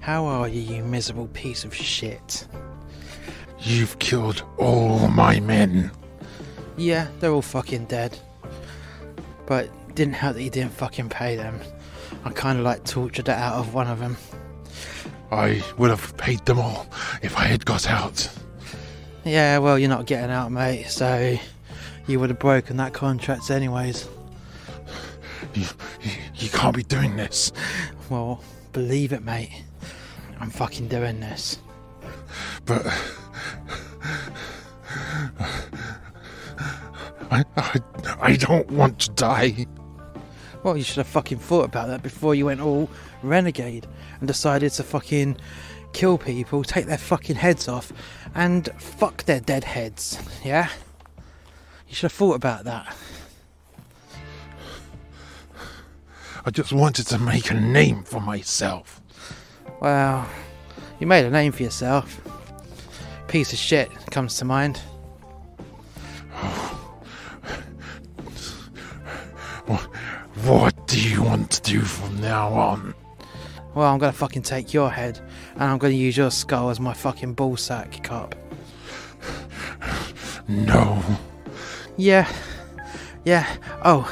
How 0.00 0.24
are 0.24 0.48
you, 0.48 0.60
you 0.60 0.82
miserable 0.82 1.28
piece 1.28 1.62
of 1.62 1.72
shit? 1.72 2.44
You've 3.60 3.96
killed 4.00 4.42
all 4.56 5.06
my 5.06 5.38
men. 5.38 5.92
Yeah, 6.76 7.06
they're 7.20 7.30
all 7.30 7.42
fucking 7.42 7.84
dead. 7.84 8.18
But 9.46 9.70
didn't 9.94 10.14
help 10.14 10.34
that 10.34 10.42
you 10.42 10.50
didn't 10.50 10.72
fucking 10.72 11.10
pay 11.10 11.36
them. 11.36 11.60
I 12.24 12.32
kinda 12.32 12.60
like 12.60 12.82
tortured 12.82 13.28
it 13.28 13.36
out 13.36 13.54
of 13.54 13.72
one 13.72 13.86
of 13.86 14.00
them. 14.00 14.16
I 15.30 15.62
would 15.76 15.90
have 15.90 16.16
paid 16.16 16.44
them 16.44 16.58
all 16.58 16.88
if 17.22 17.38
I 17.38 17.44
had 17.44 17.64
got 17.64 17.88
out. 17.88 18.28
Yeah, 19.24 19.58
well, 19.58 19.78
you're 19.78 19.88
not 19.88 20.06
getting 20.06 20.32
out, 20.32 20.50
mate, 20.50 20.86
so 20.88 21.38
you 22.08 22.18
would 22.18 22.30
have 22.30 22.38
broken 22.38 22.78
that 22.78 22.94
contract 22.94 23.50
anyways. 23.50 24.08
You, 25.54 25.66
you, 26.02 26.10
you 26.34 26.48
can't 26.48 26.74
be 26.74 26.82
doing 26.82 27.16
this. 27.16 27.52
Well, 28.10 28.42
believe 28.72 29.12
it, 29.12 29.22
mate. 29.22 29.64
I'm 30.40 30.50
fucking 30.50 30.88
doing 30.88 31.20
this. 31.20 31.58
But 32.64 32.86
I, 37.30 37.44
I, 37.56 37.80
I 38.20 38.36
don't 38.36 38.70
want 38.70 39.00
to 39.00 39.10
die. 39.10 39.66
Well, 40.62 40.76
you 40.76 40.82
should 40.82 40.96
have 40.96 41.06
fucking 41.06 41.38
thought 41.38 41.64
about 41.64 41.88
that 41.88 42.02
before 42.02 42.34
you 42.34 42.46
went 42.46 42.60
all 42.60 42.90
renegade 43.22 43.86
and 44.18 44.26
decided 44.26 44.72
to 44.72 44.82
fucking 44.82 45.36
kill 45.92 46.18
people, 46.18 46.64
take 46.64 46.86
their 46.86 46.98
fucking 46.98 47.36
heads 47.36 47.68
off, 47.68 47.92
and 48.34 48.68
fuck 48.78 49.24
their 49.24 49.40
dead 49.40 49.64
heads. 49.64 50.18
Yeah? 50.44 50.68
You 51.88 51.94
should 51.94 52.10
have 52.10 52.12
thought 52.12 52.34
about 52.34 52.64
that. 52.64 52.96
I 56.44 56.50
just 56.50 56.72
wanted 56.72 57.06
to 57.08 57.18
make 57.18 57.50
a 57.50 57.54
name 57.54 58.04
for 58.04 58.20
myself. 58.20 59.00
Well, 59.80 60.28
you 60.98 61.06
made 61.06 61.24
a 61.24 61.30
name 61.30 61.52
for 61.52 61.62
yourself. 61.62 62.20
Piece 63.26 63.52
of 63.52 63.58
shit 63.58 63.90
comes 64.10 64.36
to 64.38 64.44
mind. 64.44 64.80
What 70.44 70.86
do 70.86 70.98
you 70.98 71.22
want 71.22 71.50
to 71.50 71.60
do 71.62 71.80
from 71.80 72.20
now 72.20 72.48
on? 72.52 72.94
Well, 73.74 73.86
I'm 73.86 73.98
gonna 73.98 74.12
fucking 74.12 74.42
take 74.42 74.72
your 74.72 74.90
head, 74.90 75.20
and 75.54 75.64
I'm 75.64 75.76
gonna 75.76 75.92
use 75.92 76.16
your 76.16 76.30
skull 76.30 76.70
as 76.70 76.80
my 76.80 76.94
fucking 76.94 77.36
ballsack 77.36 78.02
cup. 78.02 78.34
No. 80.48 81.02
Yeah, 81.98 82.32
yeah. 83.24 83.44
Oh, 83.84 84.08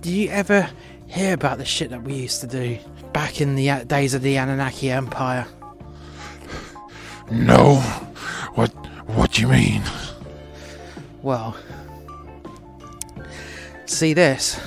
do 0.00 0.10
you 0.10 0.28
ever 0.30 0.68
hear 1.06 1.34
about 1.34 1.58
the 1.58 1.64
shit 1.64 1.90
that 1.90 2.02
we 2.02 2.14
used 2.14 2.40
to 2.40 2.48
do 2.48 2.78
back 3.12 3.40
in 3.40 3.54
the 3.54 3.70
uh, 3.70 3.84
days 3.84 4.12
of 4.12 4.22
the 4.22 4.36
Anunnaki 4.36 4.90
Empire? 4.90 5.46
No. 7.30 7.76
What 8.56 8.70
what 9.06 9.30
do 9.32 9.42
you 9.42 9.48
mean? 9.48 9.84
Well, 11.22 11.56
see 13.86 14.12
this? 14.12 14.60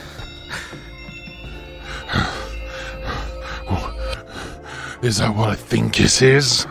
Is 5.01 5.17
that 5.17 5.35
what 5.35 5.49
I 5.49 5.55
think 5.55 5.99
it 5.99 6.21
is? 6.21 6.65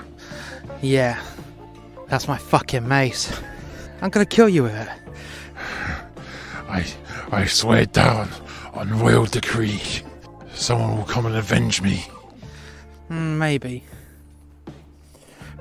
Yeah, 0.80 1.22
that's 2.08 2.26
my 2.26 2.38
fucking 2.38 2.88
mace. 2.88 3.38
I'm 4.00 4.08
gonna 4.08 4.24
kill 4.24 4.48
you 4.48 4.62
with 4.62 4.74
it. 4.74 4.88
I 6.76 6.84
I 7.32 7.46
swear 7.46 7.86
down 7.86 8.28
on 8.74 8.98
royal 8.98 9.24
decree. 9.24 9.80
Someone 10.52 10.96
will 10.96 11.04
come 11.04 11.24
and 11.26 11.36
avenge 11.36 11.80
me. 11.80 12.06
Mm, 13.10 13.38
maybe. 13.38 13.82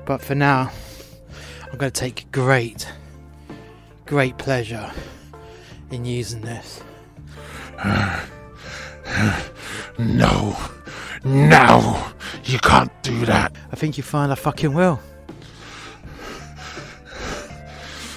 But 0.04 0.20
for 0.20 0.34
now, 0.34 0.70
I'm 1.64 1.78
going 1.78 1.90
to 1.90 2.00
take 2.00 2.30
great, 2.32 2.86
great 4.04 4.36
pleasure 4.36 4.90
in 5.90 6.04
using 6.04 6.42
this. 6.42 6.82
No, 9.98 10.54
no, 11.24 12.06
you 12.44 12.58
can't 12.58 12.92
do 13.02 13.24
that. 13.24 13.56
I 13.72 13.76
think 13.76 13.96
you 13.96 14.02
find 14.02 14.30
I 14.30 14.34
fucking 14.34 14.74
will. 14.74 15.00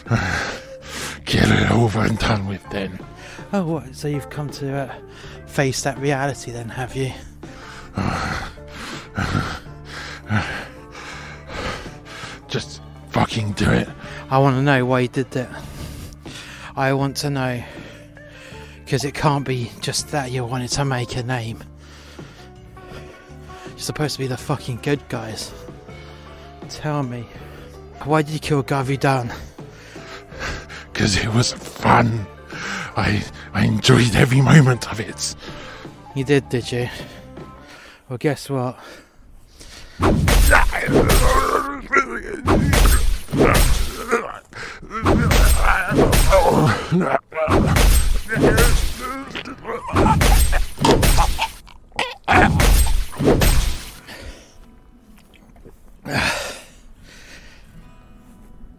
Get 1.30 1.48
it 1.48 1.70
over 1.70 2.00
and 2.00 2.18
done 2.18 2.48
with 2.48 2.68
then. 2.72 3.00
Oh, 3.54 3.64
what? 3.64 3.96
So 3.96 4.08
you've 4.08 4.32
come 4.32 4.50
to 4.50 4.76
uh, 4.76 4.96
face 5.46 5.84
that 5.84 6.00
reality 6.00 6.50
then, 6.50 6.70
have 6.70 6.96
you? 6.96 7.12
Just 12.48 12.82
fucking 13.12 13.52
do 13.52 13.70
it. 13.70 13.88
I 14.32 14.40
want 14.40 14.56
to 14.56 14.64
know 14.64 14.84
why 14.88 15.02
you 15.02 15.08
did 15.08 15.30
that. 15.32 15.50
I 16.76 16.94
want 16.94 17.16
to 17.18 17.30
know. 17.30 17.64
Because 18.84 19.06
it 19.06 19.14
can't 19.14 19.46
be 19.46 19.72
just 19.82 20.10
that 20.10 20.32
you 20.32 20.44
wanted 20.44 20.72
to 20.72 20.84
make 20.84 21.16
a 21.16 21.22
name. 21.22 21.64
You're 23.68 23.78
supposed 23.78 24.16
to 24.16 24.20
be 24.20 24.26
the 24.26 24.36
fucking 24.36 24.80
good 24.82 25.08
guys. 25.10 25.54
Tell 26.70 27.04
me. 27.04 27.28
Why 28.06 28.24
did 28.24 28.34
you 28.34 28.40
kill 28.40 28.64
Gavidan? 28.64 29.32
Because 31.00 31.16
it 31.16 31.34
was 31.34 31.54
fun. 31.54 32.28
I, 32.97 33.24
I 33.54 33.64
enjoyed 33.64 34.18
every 34.18 34.41
moment 34.41 34.91
of 34.91 35.00
it. 35.00 35.34
You 36.14 36.26
did, 36.26 36.50
did 36.50 36.70
you? 36.74 36.89
Well, 38.10 38.18
guess 38.18 38.50
what? 38.50 38.78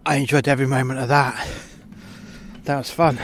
I 0.05 0.17
enjoyed 0.17 0.49
every 0.49 0.67
moment 0.67 1.01
of 1.01 1.09
that. 1.09 1.70
That 2.65 2.79
was 2.79 2.91
fun. 2.91 3.19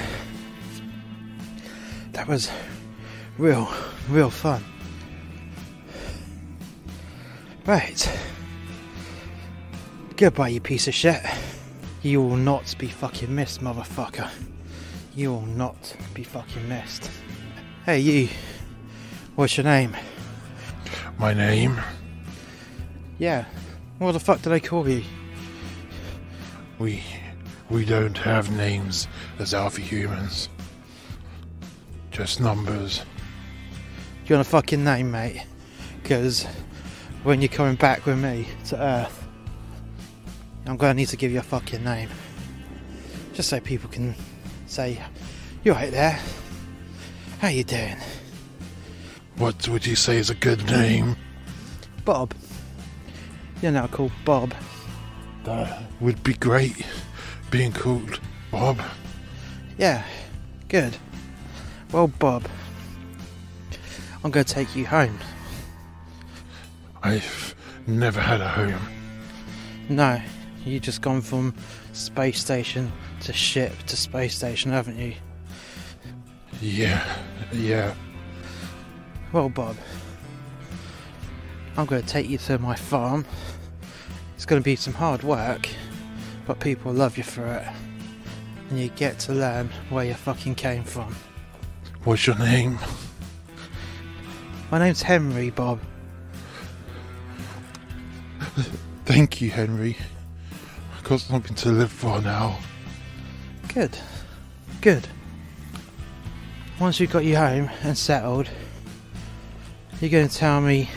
That 2.13 2.27
was 2.27 2.51
real, 3.39 3.71
real 4.09 4.31
fun. 4.31 4.65
Right. 7.67 8.19
Goodbye, 10.17 10.49
you 10.49 10.61
piece 10.61 10.89
of 10.89 10.95
shit. 10.95 11.21
You 12.03 12.23
will 12.23 12.37
not 12.37 12.75
be 12.79 12.87
fucking 12.87 13.35
missed, 13.35 13.61
motherfucker. 13.61 14.31
You 15.15 15.33
will 15.33 15.47
not 15.47 15.97
be 16.15 16.23
fucking 16.23 16.69
missed. 16.69 17.11
Hey, 17.85 17.99
you. 18.01 18.29
What's 19.35 19.57
your 19.57 19.65
name? 19.65 19.97
My 21.19 21.35
name? 21.35 21.81
Yeah. 23.19 23.45
What 23.99 24.13
the 24.13 24.21
fuck 24.21 24.43
did 24.43 24.53
I 24.53 24.61
call 24.61 24.89
you? 24.89 25.03
We, 26.79 27.03
we 27.71 27.85
don't 27.85 28.17
have 28.19 28.51
names 28.51 29.09
as 29.39 29.55
alpha 29.55 29.81
humans. 29.81 30.49
Just 32.11 32.41
numbers. 32.41 32.99
Do 32.99 33.05
you 34.27 34.37
want 34.37 34.47
a 34.47 34.51
fucking 34.51 34.83
name, 34.83 35.11
mate? 35.11 35.45
Because 36.03 36.45
when 37.23 37.41
you're 37.43 37.49
coming 37.49 37.77
back 37.77 38.07
with 38.07 38.19
me 38.19 38.47
to 38.67 38.81
Earth, 38.81 39.27
I'm 40.67 40.77
gonna 40.77 40.95
need 40.95 41.09
to 41.09 41.17
give 41.17 41.33
you 41.33 41.39
a 41.39 41.43
fucking 41.43 41.85
name. 41.85 42.09
Just 43.33 43.49
so 43.49 43.61
people 43.61 43.91
can 43.91 44.15
say, 44.67 45.01
you're 45.63 45.75
right 45.75 45.91
there? 45.91 46.19
How 47.41 47.49
you 47.49 47.65
doing?" 47.65 47.97
What 49.37 49.69
would 49.69 49.85
you 49.85 49.97
say 49.97 50.17
is 50.17 50.31
a 50.31 50.35
good 50.35 50.65
name? 50.67 51.17
Bob. 52.05 52.35
You're 53.61 53.73
now 53.73 53.87
called 53.87 54.13
Bob. 54.25 54.55
That 55.45 55.83
would 56.01 56.23
be 56.23 56.35
great. 56.35 56.87
Being 57.57 57.73
called 57.73 58.21
Bob. 58.51 58.83
Yeah, 59.79 60.05
good. 60.69 60.95
Well, 61.91 62.07
Bob, 62.07 62.47
I'm 64.23 64.31
gonna 64.31 64.45
take 64.45 64.77
you 64.77 64.85
home. 64.85 65.19
I've 67.03 67.55
never 67.87 68.21
had 68.21 68.43
a 68.43 68.49
home. 68.49 68.79
No, 69.89 70.21
you 70.67 70.79
just 70.81 71.01
gone 71.01 71.23
from 71.23 71.55
space 71.95 72.39
station 72.39 72.93
to 73.21 73.33
ship 73.33 73.73
to 73.87 73.97
space 73.97 74.37
station, 74.37 74.71
haven't 74.71 74.99
you? 74.99 75.15
Yeah, 76.61 77.03
yeah. 77.53 77.95
Well, 79.33 79.49
Bob, 79.49 79.77
I'm 81.79 81.87
going 81.87 82.03
to 82.03 82.09
take 82.09 82.29
you 82.29 82.37
to 82.37 82.59
my 82.59 82.75
farm. 82.75 83.25
It's 84.35 84.45
going 84.45 84.61
to 84.61 84.65
be 84.65 84.77
some 84.77 84.93
hard 84.93 85.23
work, 85.23 85.71
but 86.47 86.61
people 86.61 86.93
love 86.93 87.17
you 87.19 87.25
for 87.25 87.45
it. 87.47 87.67
And 88.71 88.79
you 88.79 88.89
get 88.91 89.19
to 89.21 89.33
learn 89.33 89.71
where 89.91 90.05
you 90.05 90.15
fucking 90.15 90.55
came 90.55 90.85
from. 90.85 91.15
What's 92.05 92.27
your 92.27 92.39
name? 92.39 92.79
My 94.71 94.79
name's 94.79 95.03
Henry, 95.03 95.51
Bob. 95.51 95.81
Thank 99.05 99.41
you, 99.41 99.51
Henry. 99.51 99.97
I've 100.97 101.05
got 101.05 101.21
something 101.21 101.55
to 101.57 101.69
live 101.71 101.93
for 101.93 102.21
now. 102.23 102.59
Good. 103.73 103.97
Good. 104.81 105.07
Once 106.81 107.01
we've 107.01 107.11
got 107.11 107.25
you 107.25 107.37
home 107.37 107.71
and 107.83 107.97
settled, 107.97 108.49
you're 110.01 110.11
going 110.11 110.29
to 110.29 110.35
tell 110.35 110.61
me 110.61 110.89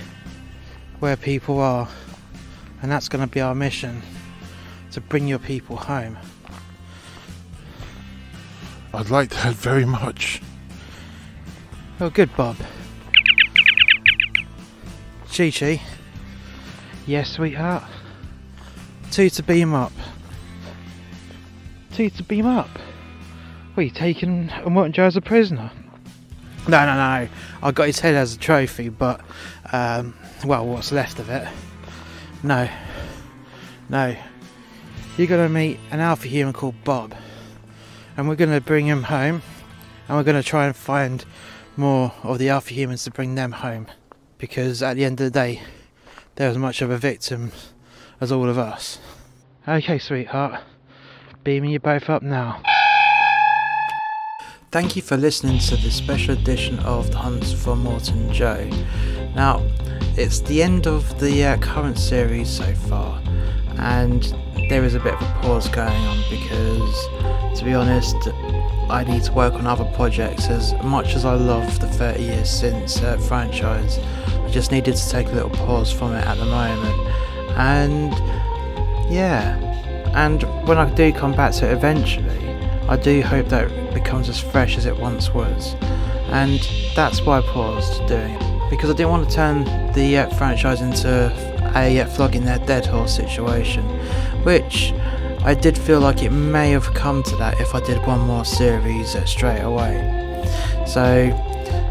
where 0.99 1.15
people 1.15 1.59
are. 1.59 1.87
And 2.81 2.91
that's 2.91 3.09
going 3.09 3.21
to 3.21 3.31
be 3.31 3.41
our 3.41 3.53
mission 3.53 4.01
to 4.91 5.01
bring 5.01 5.27
your 5.27 5.39
people 5.39 5.75
home. 5.75 6.17
I'd 8.93 9.09
like 9.09 9.29
that 9.29 9.53
very 9.53 9.85
much. 9.85 10.41
Oh, 11.99 12.09
good, 12.09 12.35
Bob. 12.35 12.55
Chi 15.31 15.51
Chi. 15.51 15.81
Yes, 17.05 17.31
sweetheart. 17.31 17.83
Two 19.11 19.29
to 19.31 19.43
beam 19.43 19.73
up. 19.73 19.91
Two 21.93 22.09
to 22.09 22.23
beam 22.23 22.45
up. 22.45 22.69
What, 23.73 23.83
you 23.83 23.89
taking 23.89 24.49
Immortan 24.49 24.91
Joe 24.91 25.05
as 25.05 25.15
a 25.17 25.21
prisoner? 25.21 25.71
No, 26.67 26.85
no, 26.85 26.95
no. 26.95 27.29
I 27.63 27.71
got 27.71 27.87
his 27.87 27.99
head 27.99 28.15
as 28.15 28.35
a 28.35 28.37
trophy, 28.37 28.89
but, 28.89 29.21
um, 29.71 30.13
well, 30.45 30.65
what's 30.65 30.91
left 30.91 31.19
of 31.19 31.29
it. 31.29 31.47
No. 32.43 32.69
No. 33.89 34.15
You're 35.19 35.27
going 35.27 35.45
to 35.45 35.53
meet 35.53 35.81
an 35.91 35.99
alpha 35.99 36.29
human 36.29 36.53
called 36.53 36.81
Bob. 36.85 37.13
And 38.15 38.29
we're 38.29 38.37
going 38.37 38.53
to 38.53 38.61
bring 38.61 38.85
him 38.87 39.03
home. 39.03 39.41
And 40.07 40.15
we're 40.15 40.23
going 40.23 40.41
to 40.41 40.47
try 40.47 40.65
and 40.65 40.73
find 40.73 41.25
more 41.75 42.13
of 42.23 42.39
the 42.39 42.47
alpha 42.47 42.73
humans 42.73 43.03
to 43.03 43.11
bring 43.11 43.35
them 43.35 43.51
home. 43.51 43.87
Because 44.37 44.81
at 44.81 44.95
the 44.95 45.03
end 45.03 45.19
of 45.19 45.25
the 45.25 45.37
day, 45.37 45.61
they're 46.35 46.49
as 46.49 46.57
much 46.57 46.81
of 46.81 46.89
a 46.89 46.97
victim 46.97 47.51
as 48.21 48.31
all 48.31 48.47
of 48.47 48.57
us. 48.57 48.99
Okay, 49.67 49.99
sweetheart. 49.99 50.61
Beaming 51.43 51.71
you 51.71 51.81
both 51.81 52.09
up 52.09 52.23
now. 52.23 52.61
Thank 54.71 54.95
you 54.95 55.01
for 55.01 55.17
listening 55.17 55.59
to 55.59 55.75
this 55.75 55.95
special 55.95 56.33
edition 56.33 56.79
of 56.79 57.11
The 57.11 57.17
Hunt 57.17 57.43
for 57.43 57.75
Immortan 57.75 58.31
Joe. 58.31 58.69
Now, 59.35 59.67
it's 60.15 60.39
the 60.39 60.63
end 60.63 60.87
of 60.87 61.19
the 61.19 61.43
uh, 61.43 61.57
current 61.57 61.99
series 61.99 62.49
so 62.49 62.73
far, 62.73 63.21
and 63.79 64.33
there 64.69 64.83
is 64.83 64.95
a 64.95 64.99
bit 64.99 65.13
of 65.13 65.21
a 65.21 65.39
pause 65.41 65.67
going 65.69 66.03
on 66.05 66.17
because, 66.29 67.59
to 67.59 67.65
be 67.65 67.73
honest, 67.73 68.15
I 68.89 69.03
need 69.07 69.23
to 69.23 69.31
work 69.33 69.53
on 69.53 69.67
other 69.67 69.85
projects. 69.95 70.47
As 70.47 70.73
much 70.83 71.15
as 71.15 71.25
I 71.25 71.35
love 71.35 71.79
the 71.79 71.87
30 71.87 72.23
years 72.23 72.49
since 72.49 73.01
uh, 73.01 73.17
franchise, 73.17 73.99
I 73.99 74.49
just 74.49 74.71
needed 74.71 74.95
to 74.95 75.09
take 75.09 75.27
a 75.27 75.31
little 75.31 75.49
pause 75.49 75.91
from 75.91 76.13
it 76.13 76.25
at 76.25 76.37
the 76.37 76.45
moment. 76.45 76.99
And 77.57 78.13
yeah, 79.11 79.57
and 80.15 80.43
when 80.67 80.77
I 80.77 80.89
do 80.93 81.11
come 81.13 81.33
back 81.33 81.53
to 81.53 81.69
it 81.69 81.73
eventually, 81.73 82.47
I 82.87 82.97
do 82.97 83.21
hope 83.21 83.47
that 83.49 83.71
it 83.71 83.93
becomes 83.93 84.29
as 84.29 84.39
fresh 84.39 84.77
as 84.77 84.85
it 84.85 84.97
once 84.97 85.33
was. 85.33 85.75
And 86.31 86.59
that's 86.95 87.21
why 87.21 87.39
I 87.39 87.41
paused 87.41 88.05
doing 88.07 88.33
it 88.33 88.49
because 88.69 88.89
I 88.89 88.93
didn't 88.93 89.09
want 89.09 89.27
to 89.27 89.35
turn 89.35 89.63
the 89.93 90.17
uh, 90.19 90.29
franchise 90.35 90.81
into 90.81 91.29
a 91.75 92.05
flogging 92.05 92.45
their 92.45 92.59
dead 92.59 92.85
horse 92.85 93.15
situation, 93.15 93.83
which 94.43 94.93
I 95.43 95.53
did 95.53 95.77
feel 95.77 95.99
like 95.99 96.23
it 96.23 96.31
may 96.31 96.71
have 96.71 96.93
come 96.93 97.23
to 97.23 97.35
that 97.37 97.59
if 97.59 97.73
I 97.73 97.79
did 97.81 98.05
one 98.05 98.19
more 98.19 98.45
series 98.45 99.15
uh, 99.15 99.25
straight 99.25 99.61
away. 99.61 99.95
So, 100.85 101.31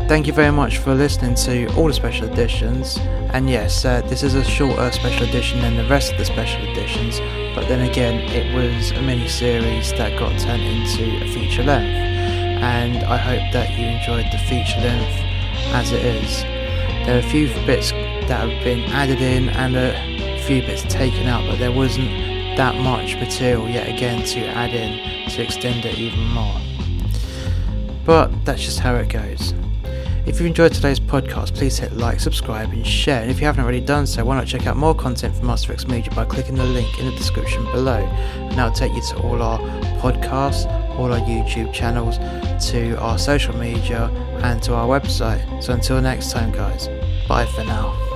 thank 0.08 0.26
you 0.26 0.32
very 0.32 0.52
much 0.52 0.78
for 0.78 0.94
listening 0.94 1.34
to 1.46 1.74
all 1.76 1.86
the 1.86 1.94
special 1.94 2.28
editions. 2.30 2.98
And 3.32 3.48
yes, 3.48 3.84
uh, 3.84 4.02
this 4.02 4.22
is 4.22 4.34
a 4.34 4.44
shorter 4.44 4.90
special 4.92 5.26
edition 5.26 5.60
than 5.60 5.76
the 5.76 5.88
rest 5.88 6.12
of 6.12 6.18
the 6.18 6.24
special 6.24 6.62
editions, 6.62 7.20
but 7.54 7.68
then 7.68 7.88
again, 7.88 8.20
it 8.30 8.54
was 8.54 8.90
a 8.92 9.02
mini 9.02 9.28
series 9.28 9.90
that 9.92 10.18
got 10.18 10.38
turned 10.38 10.62
into 10.62 11.24
a 11.24 11.32
feature 11.32 11.62
length. 11.62 12.08
and 12.60 13.04
I 13.04 13.16
hope 13.16 13.52
that 13.52 13.70
you 13.78 13.86
enjoyed 13.86 14.26
the 14.32 14.38
feature 14.38 14.80
length 14.80 15.22
as 15.72 15.92
it 15.92 16.04
is. 16.04 16.42
There 17.06 17.16
are 17.16 17.20
a 17.20 17.30
few 17.30 17.48
bits 17.66 17.92
that 18.28 18.48
have 18.48 18.64
been 18.64 18.84
added 18.90 19.20
in 19.20 19.48
and 19.48 19.76
a 19.76 20.42
few 20.42 20.62
bits 20.62 20.82
taken 20.82 21.26
out, 21.26 21.48
but 21.50 21.58
there 21.58 21.72
wasn't 21.72 22.08
that 22.56 22.74
much 22.76 23.14
material 23.16 23.68
yet 23.68 23.88
again 23.88 24.24
to 24.24 24.46
add 24.46 24.70
in 24.70 25.28
to 25.30 25.42
extend 25.42 25.84
it 25.84 25.98
even 25.98 26.24
more. 26.28 26.60
But 28.04 28.44
that's 28.44 28.62
just 28.64 28.80
how 28.80 28.94
it 28.94 29.08
goes. 29.08 29.54
If 30.28 30.40
you 30.40 30.46
enjoyed 30.46 30.74
today's 30.74 31.00
podcast, 31.00 31.54
please 31.54 31.78
hit 31.78 31.94
like, 31.94 32.20
subscribe, 32.20 32.70
and 32.72 32.86
share. 32.86 33.22
And 33.22 33.30
if 33.30 33.40
you 33.40 33.46
haven't 33.46 33.64
already 33.64 33.80
done 33.80 34.06
so, 34.06 34.24
why 34.26 34.36
not 34.36 34.46
check 34.46 34.66
out 34.66 34.76
more 34.76 34.94
content 34.94 35.34
from 35.34 35.46
Muster 35.46 35.74
Media 35.88 36.10
by 36.14 36.26
clicking 36.26 36.54
the 36.54 36.64
link 36.64 36.98
in 36.98 37.06
the 37.06 37.12
description 37.12 37.64
below. 37.66 38.04
And 38.04 38.52
that'll 38.52 38.72
take 38.72 38.92
you 38.92 39.00
to 39.00 39.18
all 39.22 39.40
our 39.40 39.58
podcasts, 40.00 40.66
all 40.98 41.12
our 41.12 41.20
YouTube 41.20 41.72
channels, 41.72 42.18
to 42.70 42.98
our 42.98 43.18
social 43.18 43.56
media, 43.56 44.08
and 44.42 44.62
to 44.64 44.74
our 44.74 44.86
website. 44.86 45.62
So 45.62 45.72
until 45.72 45.98
next 46.02 46.30
time, 46.30 46.52
guys, 46.52 46.88
bye 47.26 47.46
for 47.46 47.64
now. 47.64 48.07